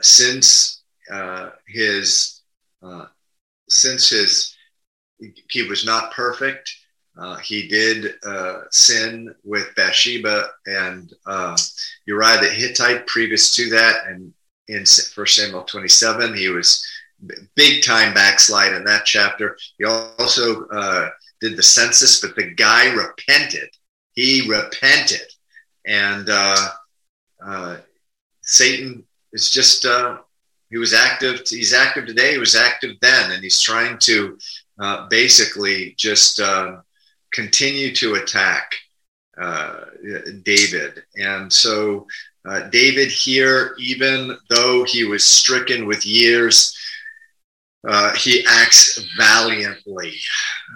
[0.00, 0.82] since
[1.68, 2.36] his
[2.82, 3.06] uh,
[3.68, 4.54] since his
[5.50, 6.70] he was not perfect,
[7.18, 11.56] uh, he did uh, sin with Bathsheba and uh,
[12.06, 13.06] Uriah the Hittite.
[13.06, 14.32] Previous to that, and
[14.68, 16.86] in First Samuel 27, he was
[17.54, 19.56] big time backslide in that chapter.
[19.78, 23.68] He also uh, did the census, but the guy repented.
[24.12, 25.26] He repented,
[25.86, 26.28] and
[28.42, 29.84] Satan is just
[30.70, 31.42] he was active.
[31.48, 32.32] He's active today.
[32.32, 34.38] He was active then, and he's trying to
[34.78, 36.76] uh, basically just uh,
[37.32, 38.74] continue to attack
[39.40, 39.84] uh,
[40.42, 41.02] David.
[41.16, 42.06] And so,
[42.44, 46.76] uh, David here, even though he was stricken with years,
[47.88, 50.14] uh, he acts valiantly.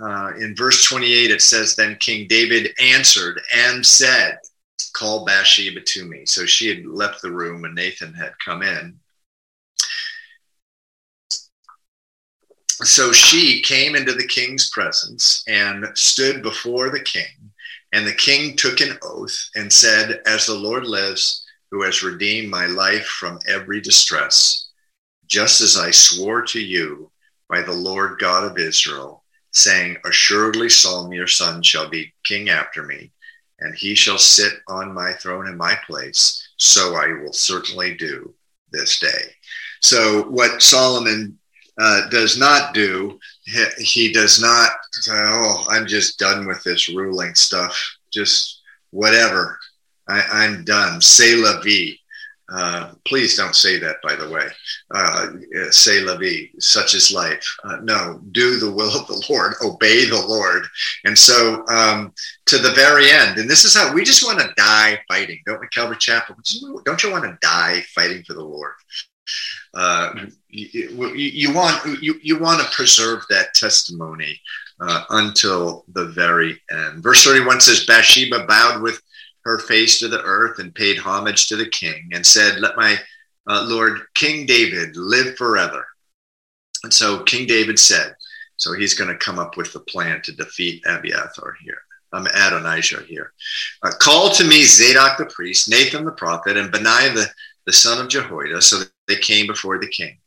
[0.02, 4.38] Uh, in verse 28, it says, Then King David answered and said,
[4.92, 6.24] Call Bathsheba to me.
[6.26, 8.98] So she had left the room and Nathan had come in.
[12.84, 17.52] so she came into the king's presence and stood before the king.
[17.92, 22.48] And the king took an oath and said, As the Lord lives, who has redeemed
[22.48, 24.69] my life from every distress,
[25.30, 27.10] just as I swore to you
[27.48, 32.82] by the Lord God of Israel, saying, Assuredly Solomon your son shall be king after
[32.82, 33.12] me,
[33.60, 36.48] and he shall sit on my throne in my place.
[36.58, 38.34] So I will certainly do
[38.72, 39.34] this day.
[39.80, 41.38] So, what Solomon
[41.80, 46.88] uh, does not do, he, he does not say, Oh, I'm just done with this
[46.88, 47.80] ruling stuff.
[48.12, 49.58] Just whatever.
[50.08, 51.00] I, am done.
[51.00, 51.99] Say la vie.
[52.52, 54.46] Uh, please don't say that, by the way.
[54.92, 55.28] Uh,
[55.70, 57.46] say la vie, such is life.
[57.64, 60.64] Uh, no, do the will of the Lord, obey the Lord.
[61.04, 62.12] And so um,
[62.46, 65.60] to the very end, and this is how we just want to die fighting, don't
[65.60, 66.34] we, Calvary Chapel?
[66.84, 68.72] Don't you want to die fighting for the Lord?
[69.72, 74.40] Uh, you, you, want you, you want to preserve that testimony
[74.80, 77.02] uh, until the very end.
[77.02, 79.00] Verse 31 says, Bathsheba bowed with
[79.44, 82.98] her face to the earth and paid homage to the king and said, Let my
[83.48, 85.86] uh, Lord King David live forever.
[86.84, 88.14] And so King David said,
[88.60, 91.78] so he's going to come up with the plan to defeat Abiathar here.
[92.12, 93.32] I'm um, Adonijah here.
[93.82, 97.26] Uh, call to me Zadok the priest, Nathan the prophet, and Benaiah the,
[97.66, 98.60] the son of Jehoiada.
[98.60, 100.18] So they came before the king.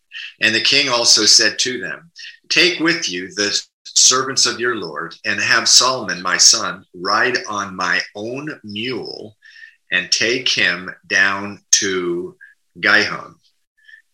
[0.41, 2.09] And the king also said to them,
[2.49, 3.61] Take with you the
[3.95, 9.35] servants of your Lord, and have Solomon, my son, ride on my own mule
[9.91, 12.35] and take him down to
[12.79, 13.35] Gihon.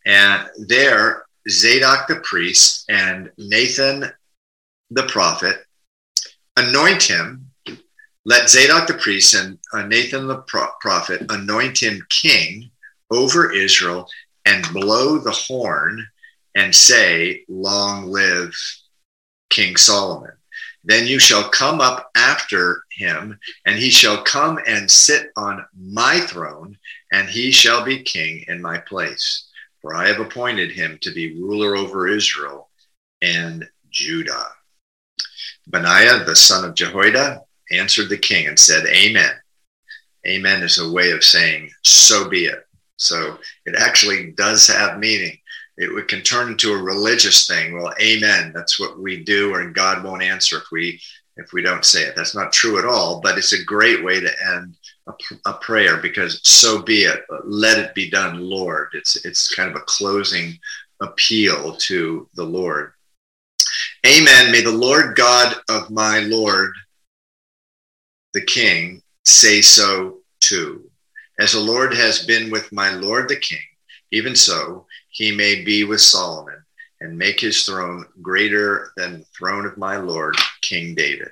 [0.06, 4.12] And there, Zadok the priest and Nathan
[4.92, 5.66] the prophet
[6.58, 7.50] anoint him.
[8.26, 10.44] Let Zadok the priest and uh, Nathan the
[10.80, 12.70] prophet anoint him king
[13.10, 14.08] over Israel
[14.46, 16.06] and blow the horn
[16.56, 18.54] and say, Long live
[19.50, 20.32] King Solomon.
[20.84, 26.20] Then you shall come up after him, and he shall come and sit on my
[26.22, 26.78] throne,
[27.12, 29.46] and he shall be king in my place.
[29.82, 32.70] For I have appointed him to be ruler over Israel
[33.22, 34.48] and Judah.
[35.68, 39.32] Benaiah, the son of Jehoiada, answered the king and said, Amen.
[40.28, 42.66] Amen is a way of saying, so be it.
[42.98, 45.39] So it actually does have meaning
[45.80, 47.74] it can turn into a religious thing.
[47.74, 48.52] Well, amen.
[48.54, 51.00] That's what we do, and God won't answer if we
[51.38, 52.16] if we don't say it.
[52.18, 53.22] That's not true at all.
[53.22, 54.76] But it's a great way to end
[55.08, 55.14] a,
[55.46, 57.24] a prayer because so be it.
[57.46, 58.90] Let it be done, Lord.
[58.94, 60.60] It's it's kind of a closing
[61.02, 62.92] appeal to the Lord.
[64.06, 64.52] Amen.
[64.52, 66.74] May the Lord God of my Lord,
[68.34, 70.90] the King, say so too.
[71.40, 73.60] As the Lord has been with my Lord the King,
[74.12, 76.64] even so he may be with Solomon
[77.02, 81.30] and make his throne greater than the throne of my Lord, King David.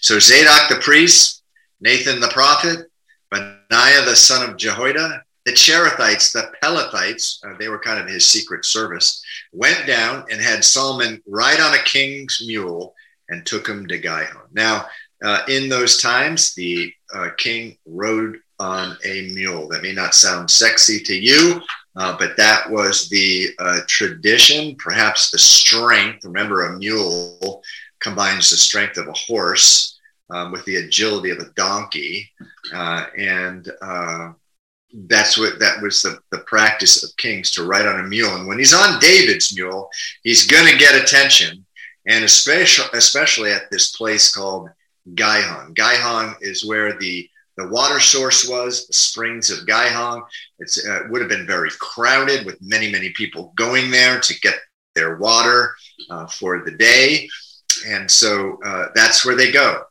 [0.00, 1.42] So Zadok the priest,
[1.80, 2.90] Nathan the prophet,
[3.30, 8.26] Benaiah the son of Jehoiada, the Cherethites, the Pelethites, uh, they were kind of his
[8.26, 12.94] secret service, went down and had Solomon ride on a king's mule
[13.28, 14.48] and took him to Gihon.
[14.52, 14.86] Now,
[15.22, 19.68] uh, in those times, the uh, king rode on a mule.
[19.68, 21.60] That may not sound sexy to you,
[21.96, 26.24] uh, but that was the uh, tradition, perhaps the strength.
[26.24, 27.62] Remember, a mule
[28.00, 29.98] combines the strength of a horse
[30.30, 32.28] um, with the agility of a donkey,
[32.72, 34.32] uh, and uh,
[35.06, 38.34] that's what that was the, the practice of kings to ride on a mule.
[38.34, 39.88] And when he's on David's mule,
[40.22, 41.64] he's going to get attention,
[42.06, 44.68] and especially especially at this place called
[45.14, 45.74] Gihon.
[45.74, 50.22] Gihon is where the the water source was, the springs of Gihon.
[50.58, 54.56] It uh, would have been very crowded with many, many people going there to get
[54.94, 55.74] their water
[56.10, 57.28] uh, for the day.
[57.86, 59.82] And so uh, that's where they go.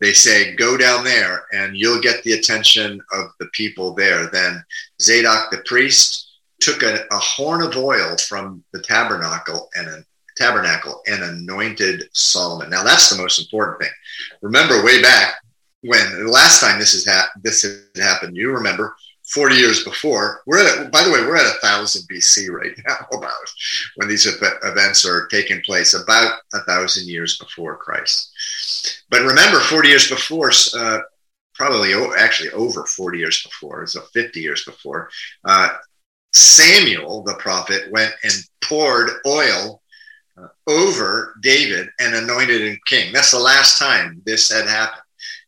[0.00, 4.26] They say, go down there and you'll get the attention of the people there.
[4.26, 4.64] Then
[5.00, 6.28] Zadok the priest
[6.60, 10.04] took a, a horn of oil from the tabernacle and a
[10.36, 12.70] tabernacle and anointed Solomon.
[12.70, 13.92] Now that's the most important thing.
[14.40, 15.36] Remember way back
[15.82, 18.94] when the last time this has ha- this has happened, you remember
[19.32, 20.42] 40 years before.
[20.46, 23.32] We're at, by the way, we're at a thousand BC right now about
[23.96, 29.04] when these events are taking place, about a thousand years before Christ.
[29.10, 31.00] But remember, 40 years before, uh,
[31.54, 35.08] probably actually over 40 years before, so 50 years before,
[35.44, 35.68] uh,
[36.32, 38.32] Samuel the prophet went and
[38.64, 39.82] poured oil
[40.38, 43.12] uh, over David and anointed him king.
[43.12, 45.02] That's the last time this had happened.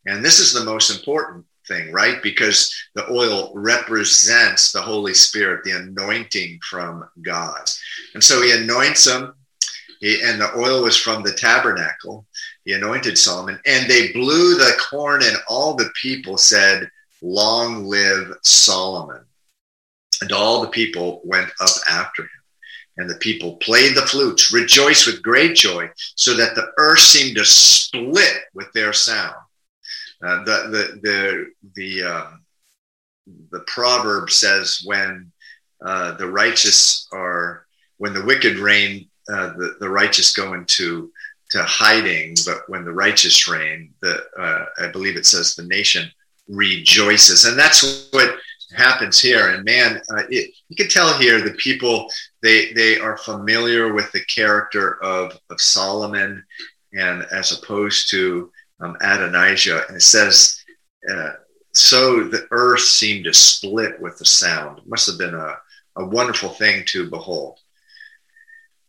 [0.06, 2.22] And this is the most important thing, right?
[2.22, 7.70] Because the oil represents the Holy Spirit, the anointing from God.
[8.14, 9.34] And so he anoints them,
[10.00, 12.26] he, and the oil was from the tabernacle.
[12.64, 16.90] He anointed Solomon, and they blew the corn, and all the people said,
[17.22, 19.24] Long live Solomon.
[20.20, 22.28] And all the people went up after him.
[22.96, 27.36] And the people played the flutes, rejoiced with great joy, so that the earth seemed
[27.36, 29.34] to split with their sound.
[30.24, 32.44] Uh, the the the the, um,
[33.50, 35.30] the proverb says when
[35.84, 37.66] uh, the righteous are
[37.98, 41.12] when the wicked reign, uh, the the righteous go into
[41.50, 46.10] to hiding, but when the righteous reign, the uh, I believe it says the nation
[46.48, 48.36] rejoices, and that's what
[48.74, 49.48] happens here.
[49.48, 52.10] And man, uh, it, you can tell here the people
[52.42, 56.42] they they are familiar with the character of of Solomon,
[56.94, 58.50] and as opposed to
[58.84, 60.60] um, Adonijah, and it says.
[61.10, 61.32] Uh,
[61.74, 64.78] so the earth seemed to split with the sound.
[64.78, 65.56] It must have been a,
[65.96, 67.58] a wonderful thing to behold.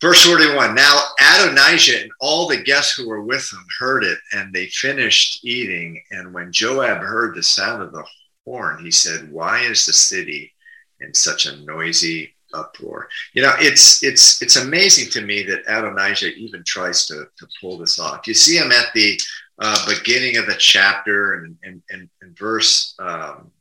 [0.01, 4.53] Verse 41 Now Adonijah and all the guests who were with him heard it, and
[4.53, 6.01] they finished eating.
[6.11, 8.03] And when Joab heard the sound of the
[8.45, 10.53] horn, he said, Why is the city
[10.99, 13.07] in such a noisy uproar?
[13.33, 17.77] You know, it's it's it's amazing to me that Adonijah even tries to, to pull
[17.77, 18.27] this off.
[18.27, 19.19] You see him at the
[19.59, 23.51] uh, beginning of the chapter and in, in, in, verse um,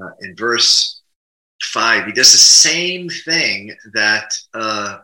[0.00, 1.02] uh, in verse
[1.62, 4.98] 5 he does the same thing that uh,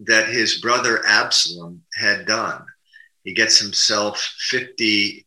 [0.00, 2.64] that his brother absalom had done.
[3.24, 4.18] He gets himself
[4.50, 5.26] 50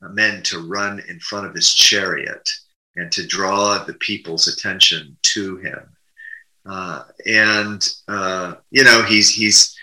[0.00, 2.48] men to run in front of his chariot
[2.96, 5.96] and to draw the people's attention to him.
[6.66, 9.77] Uh, and uh, you know he's he's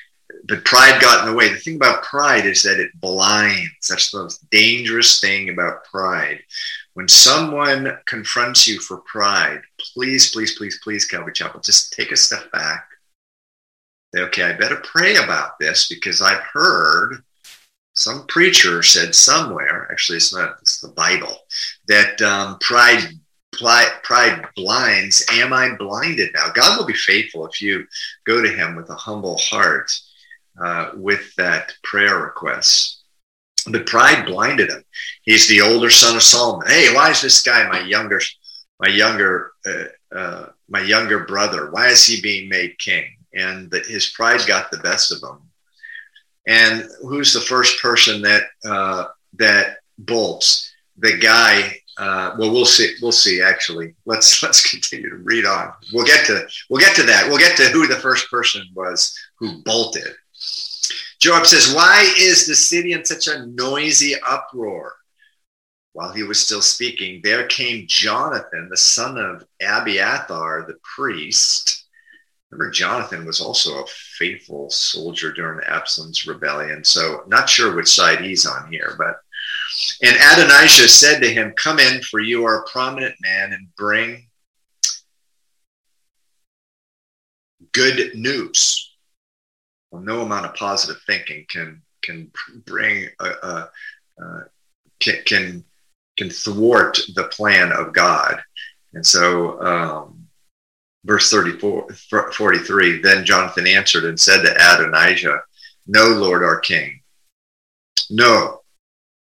[0.48, 1.50] but pride got in the way.
[1.50, 3.88] The thing about pride is that it blinds.
[3.90, 6.40] That's the most dangerous thing about pride.
[6.94, 12.18] When someone confronts you for pride, please, please, please, please, Calvary Chapel, just take a
[12.18, 12.88] step back.
[14.14, 17.24] Say, okay, I better pray about this because I've heard
[17.94, 21.38] some preacher said somewhere, actually, it's not, it's the Bible,
[21.88, 23.02] that um, pride
[24.04, 25.26] pride blinds.
[25.32, 26.52] Am I blinded now?
[26.54, 27.86] God will be faithful if you
[28.26, 29.90] go to Him with a humble heart
[30.64, 33.04] uh, with that prayer request.
[33.68, 34.84] But pride blinded him.
[35.24, 36.68] He's the older son of Solomon.
[36.68, 38.22] Hey, why is this guy my younger,
[38.80, 41.72] my younger, uh, uh, my younger brother?
[41.72, 43.06] Why is he being made king?
[43.34, 45.42] And the, his pride got the best of him.
[46.48, 50.72] And who's the first person that uh, that bolts?
[50.98, 52.94] The guy uh, well, we'll see.
[53.02, 53.42] We'll see.
[53.42, 55.74] Actually, let's let's continue to read on.
[55.94, 57.28] We'll get to we'll get to that.
[57.28, 60.16] We'll get to who the first person was who bolted.
[61.26, 64.94] Joab says, Why is the city in such a noisy uproar?
[65.94, 71.88] While he was still speaking, there came Jonathan, the son of Abiathar, the priest.
[72.52, 73.88] Remember, Jonathan was also a
[74.20, 76.84] faithful soldier during Absalom's rebellion.
[76.84, 79.16] So, not sure which side he's on here, but.
[80.04, 84.28] And Adonijah said to him, Come in, for you are a prominent man, and bring
[87.72, 88.85] good news
[89.96, 92.30] well, no amount of positive thinking can can
[92.66, 93.70] bring a, a,
[94.20, 94.44] a
[95.00, 95.64] can, can
[96.18, 98.42] can thwart the plan of God.
[98.94, 100.28] And so, um,
[101.04, 101.92] verse 34,
[102.32, 105.42] 43, then Jonathan answered and said to Adonijah,
[105.88, 107.02] No, Lord our King.
[108.10, 108.62] No,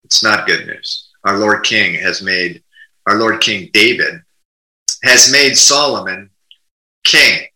[0.06, 1.10] it's not good news.
[1.26, 2.64] Our Lord King has made,
[3.06, 4.22] our Lord King David
[5.04, 6.30] has made Solomon
[7.04, 7.48] king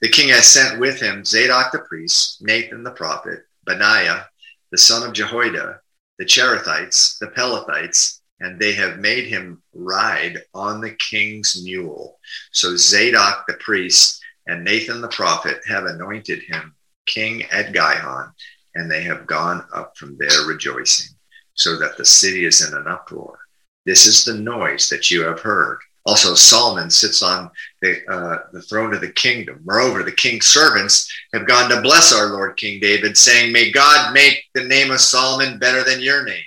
[0.00, 4.28] the king has sent with him Zadok the priest, Nathan the prophet, Benaiah,
[4.70, 5.80] the son of Jehoiada,
[6.18, 12.18] the Cherethites, the Pelethites, and they have made him ride on the king's mule.
[12.52, 16.74] So Zadok the priest and Nathan the prophet have anointed him
[17.06, 18.32] king at Gihon,
[18.74, 21.16] and they have gone up from there rejoicing,
[21.54, 23.38] so that the city is in an uproar.
[23.86, 25.78] This is the noise that you have heard.
[26.06, 27.50] Also, Solomon sits on
[27.82, 29.60] the, uh, the throne of the kingdom.
[29.64, 34.14] Moreover, the king's servants have gone to bless our Lord King David, saying, May God
[34.14, 36.44] make the name of Solomon better than your name,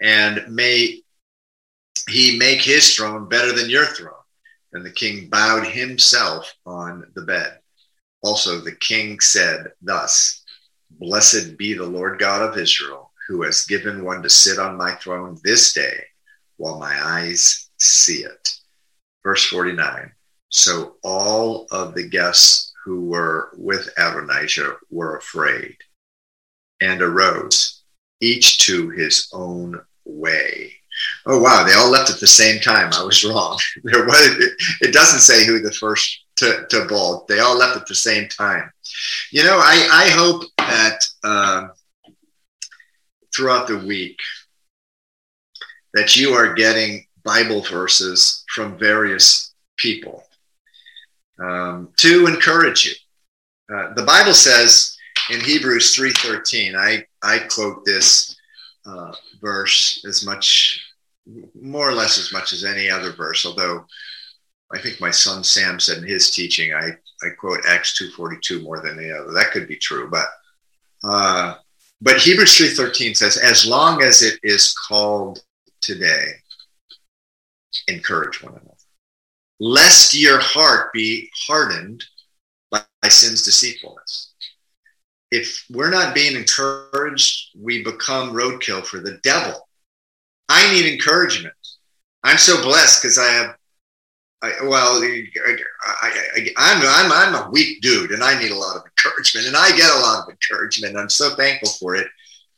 [0.00, 1.02] and may
[2.08, 4.12] he make his throne better than your throne.
[4.72, 7.58] And the king bowed himself on the bed.
[8.22, 10.44] Also, the king said thus
[10.90, 14.94] Blessed be the Lord God of Israel, who has given one to sit on my
[14.94, 16.04] throne this day
[16.56, 18.57] while my eyes see it.
[19.22, 20.12] Verse 49
[20.50, 25.76] So all of the guests who were with Adonijah were afraid
[26.80, 27.82] and arose,
[28.20, 30.72] each to his own way.
[31.26, 32.90] Oh, wow, they all left at the same time.
[32.92, 33.58] I was wrong.
[33.84, 34.50] There was,
[34.80, 37.28] it, doesn't say who the first to, to bolt.
[37.28, 38.70] They all left at the same time.
[39.30, 41.68] You know, I, I hope that uh,
[43.34, 44.18] throughout the week,
[45.94, 50.24] that you are getting Bible verses from various people
[51.38, 52.94] um, to encourage you.
[53.74, 54.96] Uh, the Bible says
[55.28, 58.34] in Hebrews 3:13, I, I quote this
[58.86, 59.12] uh,
[59.42, 60.82] verse as much,
[61.60, 63.84] more or less as much as any other verse, although
[64.72, 68.80] I think my son Sam said in his teaching, I, I quote Acts 2.42 more
[68.80, 69.32] than any other.
[69.32, 70.28] That could be true, but
[71.04, 71.56] uh,
[72.00, 75.42] but Hebrews 3.13 says, as long as it is called
[75.82, 76.32] today,
[77.86, 78.74] encourage one another.
[79.60, 82.04] Lest your heart be hardened
[82.70, 84.32] by sin's deceitfulness.
[85.30, 89.68] If we're not being encouraged, we become roadkill for the devil.
[90.48, 91.54] I need encouragement.
[92.24, 93.56] I'm so blessed because I have
[94.40, 95.26] I, well, I,
[96.58, 99.76] am I'm, I'm a weak dude and I need a lot of encouragement and I
[99.76, 100.96] get a lot of encouragement.
[100.96, 102.06] I'm so thankful for it.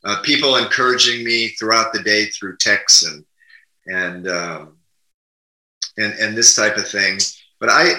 [0.03, 3.25] Uh, people encouraging me throughout the day through texts and,
[3.87, 4.77] and, um,
[5.97, 7.19] and, and this type of thing.
[7.59, 7.93] But I,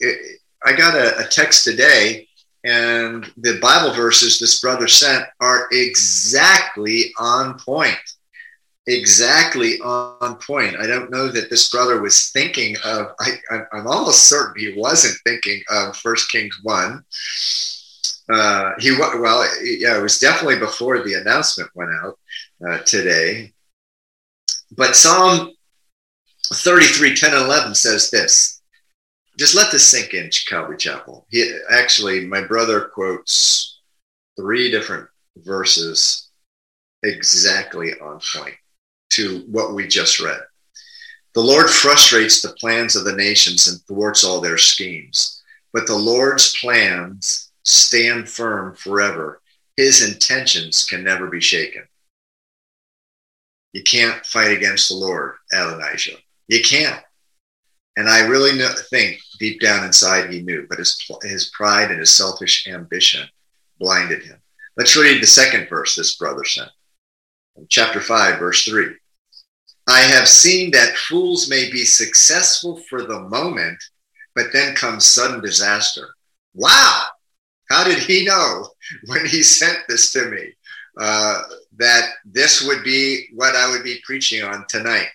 [0.00, 2.28] it, I got a, a text today
[2.64, 7.98] and the Bible verses this brother sent are exactly on point
[8.88, 10.76] exactly on point.
[10.76, 13.38] I don't know that this brother was thinking of, I,
[13.72, 17.04] am almost certain he wasn't thinking of First Kings 1.
[18.30, 22.18] Uh, he well, yeah, it was definitely before the announcement went out
[22.66, 23.52] uh, today.
[24.76, 25.52] But Psalm
[26.54, 28.60] 33, 10 and 11 says this.
[29.38, 31.26] Just let this sink in, Calvary Chapel.
[31.30, 33.80] He, actually, my brother quotes
[34.36, 36.28] three different verses
[37.02, 38.54] exactly on point
[39.10, 40.40] to what we just read.
[41.34, 45.42] The Lord frustrates the plans of the nations and thwarts all their schemes,
[45.72, 49.40] but the Lord's plans stand firm forever.
[49.76, 51.86] His intentions can never be shaken.
[53.72, 56.16] You can't fight against the Lord, Adonijah.
[56.48, 57.00] You can't.
[57.96, 62.00] And I really know, think deep down inside he knew, but his, his pride and
[62.00, 63.26] his selfish ambition
[63.78, 64.40] blinded him.
[64.76, 66.70] Let's read the second verse this brother sent
[67.68, 68.86] chapter 5, verse 3.
[69.88, 73.82] I have seen that fools may be successful for the moment,
[74.34, 76.08] but then comes sudden disaster.
[76.54, 77.06] Wow!
[77.70, 78.68] How did he know
[79.06, 80.52] when he sent this to me
[80.98, 81.42] uh,
[81.76, 85.08] that this would be what I would be preaching on tonight?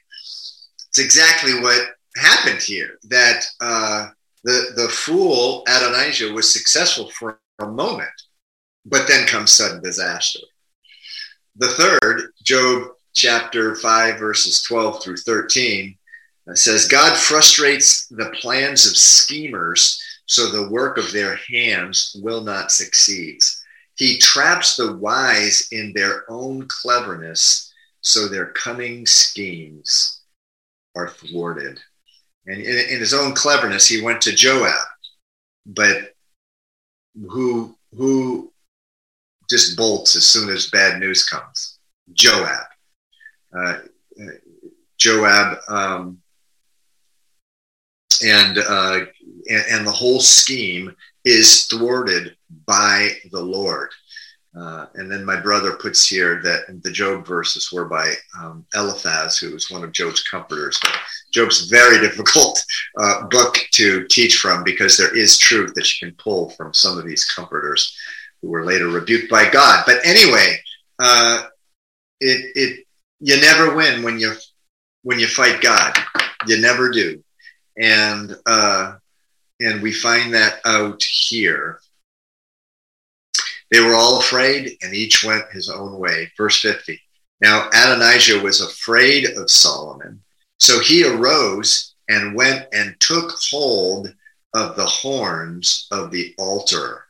[0.93, 4.09] It's exactly what happened here that uh,
[4.43, 8.11] the, the fool Adonijah was successful for a moment,
[8.85, 10.41] but then comes sudden disaster.
[11.55, 15.97] The third, Job chapter 5, verses 12 through 13,
[16.53, 22.71] says, God frustrates the plans of schemers so the work of their hands will not
[22.71, 23.39] succeed.
[23.95, 30.19] He traps the wise in their own cleverness so their cunning schemes
[30.95, 31.79] are thwarted.
[32.45, 34.87] And in, in his own cleverness, he went to Joab,
[35.65, 36.13] but
[37.29, 38.51] who, who
[39.49, 41.79] just bolts as soon as bad news comes.
[42.13, 42.65] Joab.
[43.55, 43.79] Uh,
[44.97, 46.21] Joab um,
[48.23, 48.99] and, uh,
[49.49, 52.35] and, and the whole scheme is thwarted
[52.65, 53.91] by the Lord.
[54.55, 59.37] Uh, and then my brother puts here that the Job verses were by um, Eliphaz,
[59.37, 60.79] who was one of Job's comforters.
[60.83, 60.95] But
[61.31, 62.63] Job's very difficult
[62.99, 66.99] uh, book to teach from because there is truth that you can pull from some
[66.99, 67.97] of these comforters
[68.41, 69.83] who were later rebuked by God.
[69.87, 70.57] But anyway,
[70.99, 71.47] uh,
[72.19, 72.85] it, it,
[73.19, 74.33] you never win when you,
[75.01, 75.97] when you fight God.
[76.45, 77.23] You never do.
[77.77, 78.97] And, uh,
[79.59, 81.79] and we find that out here.
[83.73, 86.31] They were all afraid, and each went his own way.
[86.37, 87.01] Verse 50.
[87.41, 90.21] Now Adonijah was afraid of Solomon,
[90.59, 94.13] so he arose and went and took hold
[94.53, 97.05] of the horns of the altar.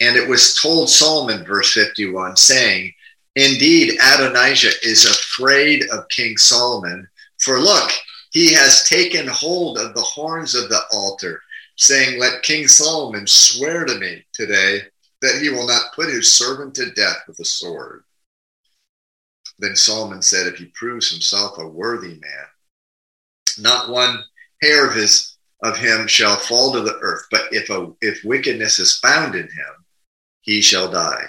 [0.00, 2.94] And it was told Solomon, verse 51, saying,
[3.34, 7.06] Indeed, Adonijah is afraid of King Solomon,
[7.36, 7.90] for look,
[8.32, 11.42] he has taken hold of the horns of the altar,
[11.76, 14.80] saying, Let King Solomon swear to me today
[15.22, 18.04] that he will not put his servant to death with a sword.
[19.58, 22.46] Then Solomon said, If he proves himself a worthy man,
[23.58, 24.22] not one
[24.62, 28.78] hair of his of him shall fall to the earth, but if a if wickedness
[28.78, 29.84] is found in him,
[30.42, 31.26] he shall die.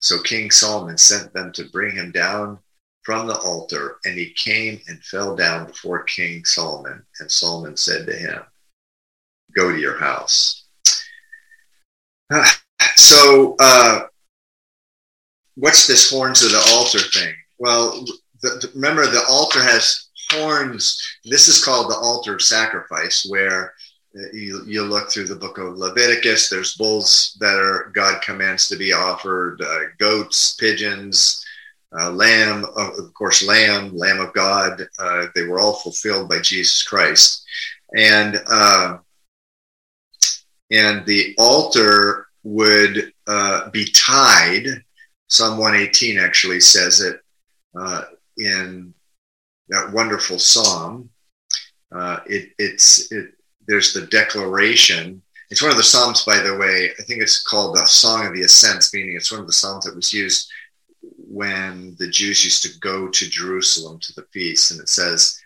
[0.00, 2.60] So King Solomon sent them to bring him down
[3.02, 7.04] from the altar, and he came and fell down before King Solomon.
[7.20, 8.42] And Solomon said to him,
[9.54, 10.64] Go to your house.
[12.32, 12.60] Ah,
[13.04, 14.06] So, uh,
[15.56, 17.34] what's this horns of the altar thing?
[17.58, 18.02] Well,
[18.40, 20.98] the, remember, the altar has horns.
[21.22, 23.74] This is called the altar of sacrifice, where
[24.16, 26.48] uh, you, you look through the book of Leviticus.
[26.48, 31.44] There's bulls that are God commands to be offered, uh, goats, pigeons,
[32.00, 34.80] uh, lamb, of course, lamb, lamb of God.
[34.98, 37.44] Uh, they were all fulfilled by Jesus Christ,
[37.94, 38.96] and uh,
[40.70, 44.66] and the altar would uh, be tied.
[45.28, 47.20] Psalm 118 actually says it
[48.38, 48.94] in
[49.68, 51.10] that wonderful psalm.
[52.26, 53.32] it, it's it,
[53.66, 55.22] there's the declaration.
[55.50, 56.90] It's one of the psalms, by the way.
[56.98, 59.84] I think it's called the Song of the Ascents, meaning it's one of the psalms
[59.84, 60.50] that was used
[61.02, 64.70] when the Jews used to go to Jerusalem to the feast.
[64.70, 65.38] And it says,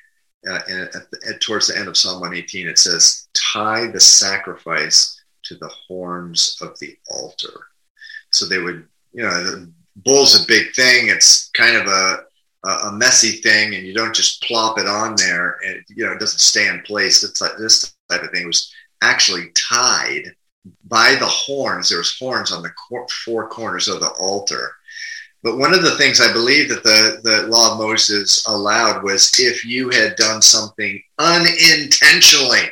[0.49, 5.18] uh, at the, at, towards the end of Psalm 118, it says, tie the sacrifice
[5.49, 7.69] to the horns of the altar.
[8.31, 11.09] So they would, you know, the bull's a big thing.
[11.09, 12.25] It's kind of a,
[12.89, 16.21] a messy thing, and you don't just plop it on there, and you know it
[16.21, 17.25] doesn't stay in place.
[17.25, 18.73] It's like this type of thing was
[19.03, 20.35] actually tied
[20.85, 21.89] by the horns.
[21.89, 22.73] There was horns on the
[23.25, 24.73] four corners of the altar.
[25.43, 29.33] But one of the things I believe that the, the law of Moses allowed was
[29.39, 32.71] if you had done something unintentionally,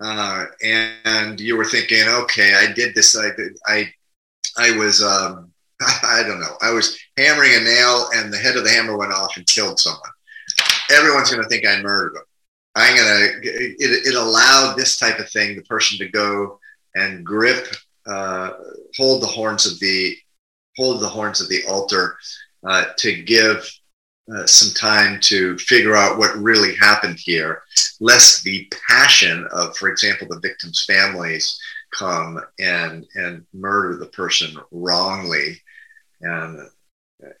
[0.00, 3.16] uh, and, you were thinking, okay, I did this.
[3.16, 3.30] I
[3.66, 3.92] I
[4.58, 6.56] I was um, I don't know.
[6.62, 9.78] I was hammering a nail, and the head of the hammer went off and killed
[9.78, 10.10] someone.
[10.90, 12.22] Everyone's going to think I murdered them.
[12.74, 13.26] I'm gonna.
[13.42, 16.60] It, it allowed this type of thing, the person to go
[16.94, 17.66] and grip,
[18.06, 18.50] uh,
[18.96, 20.16] hold the horns of the,
[20.76, 22.16] hold the horns of the altar,
[22.66, 23.68] uh, to give
[24.34, 27.62] uh, some time to figure out what really happened here,
[28.00, 31.58] lest the passion of, for example, the victims' families
[31.90, 35.60] come and and murder the person wrongly,
[36.20, 36.68] and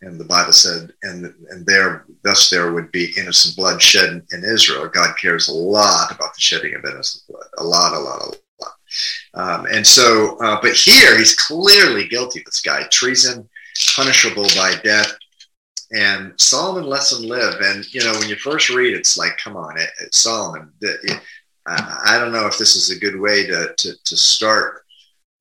[0.00, 4.44] and the Bible said, and and there, thus there would be innocent blood shed in
[4.44, 4.88] Israel.
[4.88, 8.62] God cares a lot about the shedding of innocent blood, a lot, a lot, a
[8.62, 8.72] lot.
[9.34, 12.42] Um, and so, uh, but here he's clearly guilty.
[12.44, 13.48] This guy, treason,
[13.94, 15.12] punishable by death.
[15.92, 17.60] And Solomon lets him live.
[17.60, 20.72] And you know, when you first read, it's like, come on, it, it, Solomon.
[20.80, 21.20] It,
[21.66, 24.82] I, I, don't know if this is a good way to to, to start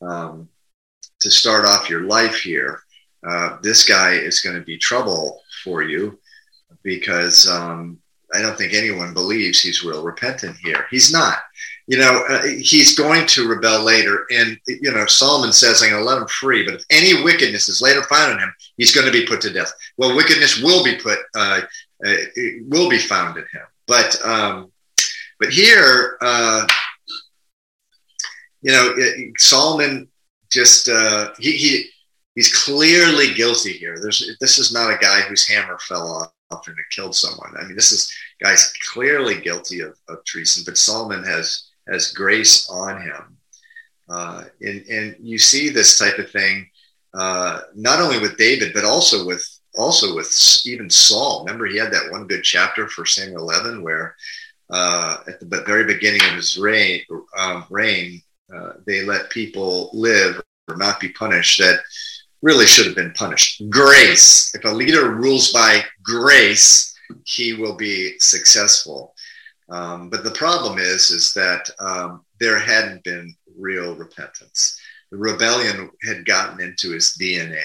[0.01, 0.49] um,
[1.19, 2.81] to start off your life here
[3.25, 6.19] uh, this guy is going to be trouble for you
[6.83, 7.99] because um,
[8.33, 10.85] I don't think anyone believes he's real repentant here.
[10.91, 11.39] He's not.
[11.87, 14.25] You know, uh, he's going to rebel later.
[14.31, 16.65] And, you know, Solomon says, I'm going to let him free.
[16.65, 19.53] But if any wickedness is later found in him, he's going to be put to
[19.53, 19.71] death.
[19.97, 21.61] Well, wickedness will be put, uh,
[22.05, 22.15] uh
[22.67, 23.67] will be found in him.
[23.87, 24.71] But, um,
[25.39, 26.65] but here, uh,
[28.61, 30.07] you know, it, Solomon
[30.51, 31.89] just, uh, he, he,
[32.35, 33.97] he's clearly guilty here.
[34.01, 37.53] There's this is not a guy whose hammer fell off and it killed someone.
[37.57, 42.69] I mean, this is guy's clearly guilty of, of treason, but Solomon has has grace
[42.69, 43.37] on him.
[44.09, 46.69] Uh, and, and you see this type of thing
[47.15, 50.27] uh, not only with David, but also with also with
[50.65, 51.43] even Saul.
[51.43, 54.15] Remember, he had that one good chapter for Samuel 11 where
[54.69, 57.01] uh, at the very beginning of his reign,
[57.37, 58.21] um, reign
[58.53, 61.59] uh, they let people live or not be punished.
[61.59, 61.79] That
[62.41, 63.63] really should have been punished.
[63.69, 64.53] Grace.
[64.53, 69.14] If a leader rules by grace, he will be successful.
[69.69, 74.79] Um, but the problem is, is that um, there hadn't been real repentance.
[75.11, 77.63] The rebellion had gotten into his DNA,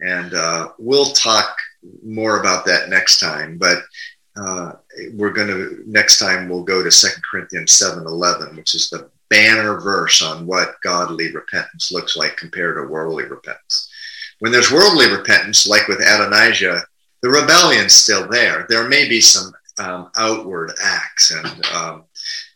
[0.00, 1.56] and uh, we'll talk
[2.04, 3.58] more about that next time.
[3.58, 3.78] But
[4.36, 4.72] uh,
[5.14, 9.10] we're going to next time we'll go to Second Corinthians seven eleven, which is the
[9.28, 13.90] banner verse on what godly repentance looks like compared to worldly repentance.
[14.38, 16.82] When there's worldly repentance, like with Adonijah,
[17.22, 18.66] the rebellion's still there.
[18.68, 22.04] There may be some um, outward acts, and um,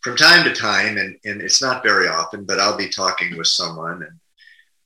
[0.02, 3.46] from time to time, and, and it's not very often, but I'll be talking with
[3.46, 4.18] someone, and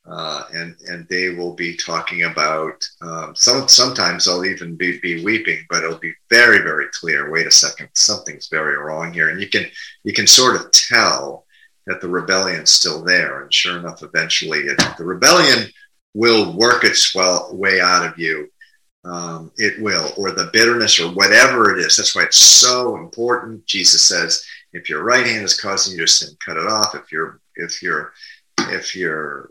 [0.09, 3.68] uh, and and they will be talking about um, some.
[3.68, 7.30] Sometimes I'll even be, be weeping, but it'll be very very clear.
[7.30, 9.66] Wait a second, something's very wrong here, and you can
[10.05, 11.45] you can sort of tell
[11.87, 13.43] that the rebellion's still there.
[13.43, 15.68] And sure enough, eventually, it, the rebellion
[16.14, 18.49] will work its well, way out of you.
[19.07, 21.97] Um, it will, or the bitterness, or whatever it is.
[21.97, 23.65] That's why it's so important.
[23.67, 26.95] Jesus says, if your right hand is causing you to sin, cut it off.
[26.95, 28.13] If you're, if you're,
[28.59, 29.51] if you're,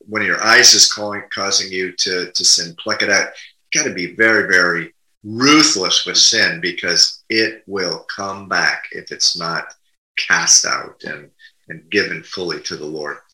[0.00, 3.30] one of your eyes is calling, causing you to, to sin, pluck it out.
[3.72, 4.92] You got to be very, very
[5.24, 9.74] ruthless with sin because it will come back if it's not
[10.18, 11.30] cast out and,
[11.68, 13.16] and given fully to the Lord.